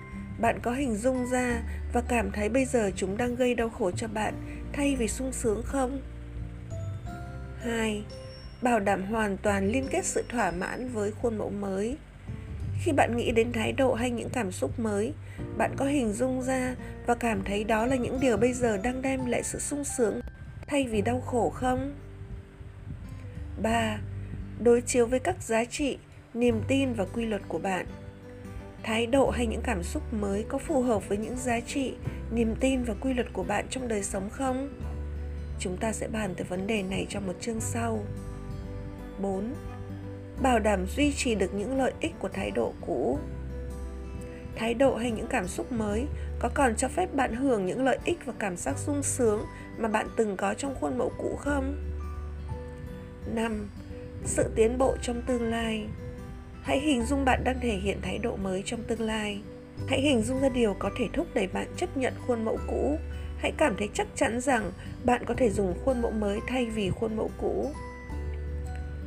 bạn 0.40 0.58
có 0.62 0.72
hình 0.72 0.96
dung 0.96 1.26
ra 1.26 1.62
và 1.92 2.02
cảm 2.08 2.30
thấy 2.30 2.48
bây 2.48 2.64
giờ 2.64 2.90
chúng 2.96 3.16
đang 3.16 3.34
gây 3.34 3.54
đau 3.54 3.68
khổ 3.68 3.90
cho 3.90 4.08
bạn 4.08 4.34
thay 4.72 4.96
vì 4.96 5.08
sung 5.08 5.32
sướng 5.32 5.62
không? 5.64 6.00
2. 7.62 8.04
Bảo 8.62 8.80
đảm 8.80 9.02
hoàn 9.02 9.36
toàn 9.36 9.68
liên 9.68 9.86
kết 9.90 10.04
sự 10.04 10.24
thỏa 10.28 10.50
mãn 10.50 10.88
với 10.88 11.12
khuôn 11.12 11.38
mẫu 11.38 11.50
mới. 11.50 11.96
Khi 12.82 12.92
bạn 12.92 13.16
nghĩ 13.16 13.32
đến 13.32 13.52
thái 13.52 13.72
độ 13.72 13.94
hay 13.94 14.10
những 14.10 14.28
cảm 14.32 14.52
xúc 14.52 14.80
mới, 14.80 15.12
bạn 15.56 15.74
có 15.76 15.84
hình 15.84 16.12
dung 16.12 16.42
ra 16.42 16.74
và 17.06 17.14
cảm 17.14 17.44
thấy 17.44 17.64
đó 17.64 17.86
là 17.86 17.96
những 17.96 18.20
điều 18.20 18.36
bây 18.36 18.52
giờ 18.52 18.76
đang 18.76 19.02
đem 19.02 19.26
lại 19.26 19.42
sự 19.42 19.58
sung 19.58 19.84
sướng 19.84 20.20
thay 20.66 20.86
vì 20.90 21.02
đau 21.02 21.20
khổ 21.20 21.50
không? 21.50 21.94
3. 23.62 23.98
Đối 24.62 24.80
chiếu 24.80 25.06
với 25.06 25.18
các 25.18 25.42
giá 25.42 25.64
trị, 25.64 25.98
niềm 26.34 26.62
tin 26.68 26.92
và 26.92 27.04
quy 27.04 27.26
luật 27.26 27.42
của 27.48 27.58
bạn. 27.58 27.86
Thái 28.82 29.06
độ 29.06 29.30
hay 29.30 29.46
những 29.46 29.60
cảm 29.64 29.82
xúc 29.82 30.02
mới 30.12 30.44
có 30.48 30.58
phù 30.58 30.82
hợp 30.82 31.08
với 31.08 31.18
những 31.18 31.36
giá 31.36 31.60
trị, 31.60 31.94
niềm 32.30 32.54
tin 32.60 32.82
và 32.82 32.94
quy 33.00 33.14
luật 33.14 33.26
của 33.32 33.42
bạn 33.42 33.66
trong 33.70 33.88
đời 33.88 34.02
sống 34.02 34.30
không? 34.30 34.68
Chúng 35.58 35.76
ta 35.76 35.92
sẽ 35.92 36.08
bàn 36.08 36.34
tới 36.36 36.44
vấn 36.44 36.66
đề 36.66 36.82
này 36.82 37.06
trong 37.08 37.26
một 37.26 37.32
chương 37.40 37.60
sau. 37.60 38.04
4. 39.22 39.54
Bảo 40.42 40.58
đảm 40.58 40.86
duy 40.86 41.12
trì 41.12 41.34
được 41.34 41.54
những 41.54 41.78
lợi 41.78 41.92
ích 42.00 42.12
của 42.18 42.28
thái 42.28 42.50
độ 42.50 42.72
cũ. 42.86 43.18
Thái 44.56 44.74
độ 44.74 44.96
hay 44.96 45.10
những 45.10 45.26
cảm 45.26 45.48
xúc 45.48 45.72
mới 45.72 46.06
có 46.38 46.50
còn 46.54 46.76
cho 46.76 46.88
phép 46.88 47.14
bạn 47.14 47.34
hưởng 47.34 47.66
những 47.66 47.84
lợi 47.84 47.98
ích 48.04 48.18
và 48.26 48.32
cảm 48.38 48.56
giác 48.56 48.78
sung 48.78 49.02
sướng 49.02 49.44
mà 49.78 49.88
bạn 49.88 50.06
từng 50.16 50.36
có 50.36 50.54
trong 50.54 50.74
khuôn 50.80 50.98
mẫu 50.98 51.12
cũ 51.18 51.36
không? 51.38 51.76
5. 53.34 53.68
Sự 54.24 54.50
tiến 54.54 54.78
bộ 54.78 54.96
trong 55.02 55.22
tương 55.26 55.50
lai. 55.50 55.86
Hãy 56.70 56.80
hình 56.80 57.04
dung 57.04 57.24
bạn 57.24 57.44
đang 57.44 57.60
thể 57.60 57.76
hiện 57.76 57.98
thái 58.02 58.18
độ 58.18 58.36
mới 58.36 58.62
trong 58.66 58.82
tương 58.82 59.00
lai. 59.00 59.40
Hãy 59.88 60.00
hình 60.00 60.22
dung 60.22 60.40
ra 60.40 60.48
điều 60.48 60.74
có 60.78 60.90
thể 60.98 61.08
thúc 61.12 61.26
đẩy 61.34 61.46
bạn 61.46 61.66
chấp 61.76 61.96
nhận 61.96 62.12
khuôn 62.26 62.44
mẫu 62.44 62.58
cũ. 62.68 62.98
Hãy 63.38 63.52
cảm 63.56 63.74
thấy 63.78 63.88
chắc 63.94 64.06
chắn 64.14 64.40
rằng 64.40 64.72
bạn 65.04 65.24
có 65.26 65.34
thể 65.34 65.50
dùng 65.50 65.74
khuôn 65.84 66.02
mẫu 66.02 66.10
mới 66.10 66.40
thay 66.46 66.66
vì 66.66 66.90
khuôn 66.90 67.16
mẫu 67.16 67.30
cũ. 67.40 67.70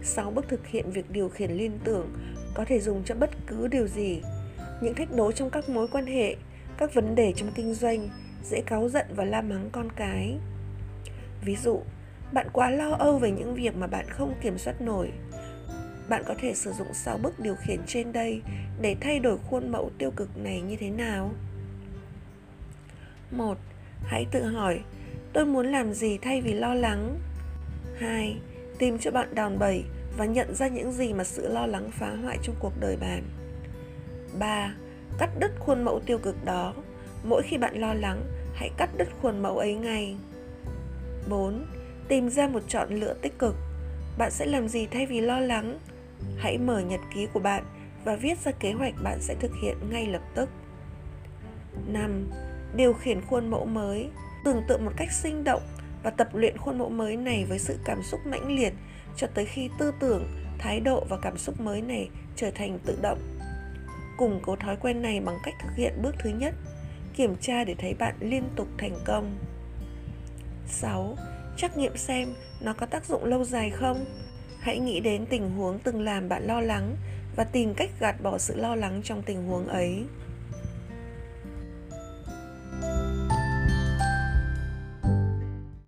6 0.02 0.32
bước 0.32 0.46
thực 0.48 0.68
hiện 0.68 0.92
việc 0.92 1.12
điều 1.12 1.30
khiển 1.30 1.52
liên 1.52 1.80
tưởng 1.84 2.14
có 2.54 2.66
thể 2.66 2.80
dùng 2.80 3.04
cho 3.04 3.16
bất 3.16 3.30
cứ 3.48 3.68
điều 3.68 3.88
gì. 3.88 4.22
Những 4.82 4.96
thách 4.96 5.12
đố 5.16 5.32
trong 5.32 5.50
các 5.50 5.70
mối 5.70 5.88
quan 5.88 6.06
hệ, 6.06 6.36
các 6.78 6.94
vấn 6.94 7.16
đề 7.16 7.34
trong 7.36 7.52
kinh 7.56 7.74
doanh, 7.74 8.10
dễ 8.44 8.62
cáu 8.66 8.90
giận 8.90 9.06
và 9.16 9.26
la 9.26 9.42
mắng 9.42 9.70
con 9.72 9.88
cái. 9.96 10.38
Ví 11.46 11.56
dụ, 11.56 11.82
bạn 12.34 12.48
quá 12.54 12.70
lo 12.70 12.92
âu 12.92 13.18
về 13.18 13.32
những 13.32 13.56
việc 13.56 13.76
mà 13.76 13.88
bạn 13.88 14.06
không 14.10 14.34
kiểm 14.42 14.58
soát 14.58 14.82
nổi. 14.82 15.12
Bạn 16.10 16.24
có 16.28 16.36
thể 16.38 16.54
sử 16.54 16.72
dụng 16.72 16.94
6 16.94 17.18
bước 17.18 17.40
điều 17.40 17.56
khiển 17.56 17.80
trên 17.88 18.14
đây 18.14 18.42
để 18.82 18.96
thay 19.02 19.20
đổi 19.20 19.38
khuôn 19.50 19.72
mẫu 19.72 19.92
tiêu 19.98 20.12
cực 20.12 20.38
này 20.38 20.62
như 20.62 20.76
thế 20.76 20.90
nào? 20.90 21.32
1. 23.32 23.58
Hãy 24.04 24.26
tự 24.32 24.44
hỏi, 24.44 24.80
tôi 25.34 25.46
muốn 25.46 25.72
làm 25.72 25.94
gì 25.94 26.18
thay 26.18 26.42
vì 26.42 26.54
lo 26.54 26.74
lắng? 26.74 27.20
2 28.00 28.38
tìm 28.80 29.00
cho 29.00 29.12
bạn 29.12 29.36
đòn 29.36 29.60
bẩy 29.60 29.84
và 30.18 30.26
nhận 30.26 30.56
ra 30.56 30.68
những 30.68 30.92
gì 30.92 31.14
mà 31.14 31.24
sự 31.24 31.48
lo 31.48 31.66
lắng 31.66 31.90
phá 31.92 32.16
hoại 32.24 32.38
trong 32.44 32.56
cuộc 32.60 32.74
đời 32.80 32.98
bạn. 33.02 33.24
3. 34.40 34.74
Cắt 35.18 35.30
đứt 35.40 35.52
khuôn 35.60 35.84
mẫu 35.84 36.00
tiêu 36.06 36.18
cực 36.18 36.46
đó. 36.46 36.74
Mỗi 37.24 37.42
khi 37.44 37.58
bạn 37.58 37.82
lo 37.82 37.94
lắng, 37.94 38.24
hãy 38.54 38.70
cắt 38.78 38.90
đứt 38.98 39.08
khuôn 39.22 39.42
mẫu 39.42 39.58
ấy 39.58 39.76
ngay. 39.76 40.16
4. 41.30 41.66
Tìm 42.08 42.30
ra 42.30 42.48
một 42.48 42.64
chọn 42.68 42.90
lựa 42.90 43.14
tích 43.14 43.40
cực. 43.40 43.56
Bạn 44.18 44.32
sẽ 44.32 44.46
làm 44.46 44.68
gì 44.68 44.88
thay 44.92 45.06
vì 45.06 45.22
lo 45.22 45.40
lắng? 45.40 45.80
Hãy 46.38 46.58
mở 46.58 46.80
nhật 46.80 47.00
ký 47.14 47.28
của 47.34 47.40
bạn 47.40 47.64
và 48.06 48.16
viết 48.16 48.40
ra 48.40 48.52
kế 48.52 48.72
hoạch 48.72 48.94
bạn 49.04 49.22
sẽ 49.22 49.36
thực 49.40 49.52
hiện 49.64 49.78
ngay 49.90 50.08
lập 50.08 50.22
tức. 50.36 50.50
5. 51.88 52.30
Điều 52.76 52.94
khiển 52.94 53.22
khuôn 53.22 53.52
mẫu 53.52 53.66
mới. 53.66 54.10
Tưởng 54.46 54.62
tượng 54.68 54.86
một 54.86 54.92
cách 54.98 55.12
sinh 55.12 55.44
động 55.44 55.62
và 56.04 56.10
tập 56.10 56.28
luyện 56.34 56.58
khuôn 56.58 56.78
mẫu 56.78 56.90
mới 56.90 57.18
này 57.18 57.46
với 57.46 57.60
sự 57.60 57.80
cảm 57.86 58.04
xúc 58.04 58.20
mãnh 58.26 58.56
liệt 58.56 58.74
cho 59.18 59.28
tới 59.28 59.46
khi 59.46 59.70
tư 59.80 59.94
tưởng, 60.00 60.28
thái 60.60 60.80
độ 60.80 61.06
và 61.10 61.18
cảm 61.22 61.38
xúc 61.38 61.62
mới 61.62 61.82
này 61.82 62.10
trở 62.36 62.52
thành 62.52 62.80
tự 62.86 62.98
động. 63.02 63.20
Củng 64.18 64.40
cố 64.44 64.56
thói 64.56 64.76
quen 64.76 65.02
này 65.02 65.20
bằng 65.20 65.38
cách 65.44 65.54
thực 65.64 65.76
hiện 65.76 66.02
bước 66.02 66.16
thứ 66.20 66.30
nhất, 66.30 66.54
kiểm 67.16 67.36
tra 67.42 67.64
để 67.64 67.76
thấy 67.78 67.94
bạn 67.94 68.16
liên 68.20 68.44
tục 68.56 68.68
thành 68.78 68.96
công. 69.06 69.38
6. 70.68 71.18
Trắc 71.58 71.78
nghiệm 71.78 71.98
xem 71.98 72.34
nó 72.62 72.74
có 72.74 72.86
tác 72.86 73.06
dụng 73.06 73.26
lâu 73.26 73.44
dài 73.44 73.70
không? 73.70 74.06
Hãy 74.64 74.80
nghĩ 74.80 75.00
đến 75.00 75.26
tình 75.26 75.50
huống 75.50 75.80
từng 75.80 76.02
làm 76.02 76.30
bạn 76.30 76.48
lo 76.48 76.62
lắng 76.62 76.96
và 77.36 77.44
tìm 77.44 77.74
cách 77.74 77.90
gạt 78.00 78.16
bỏ 78.24 78.38
sự 78.38 78.56
lo 78.56 78.76
lắng 78.76 79.02
trong 79.04 79.22
tình 79.22 79.48
huống 79.48 79.68
ấy. 79.68 80.04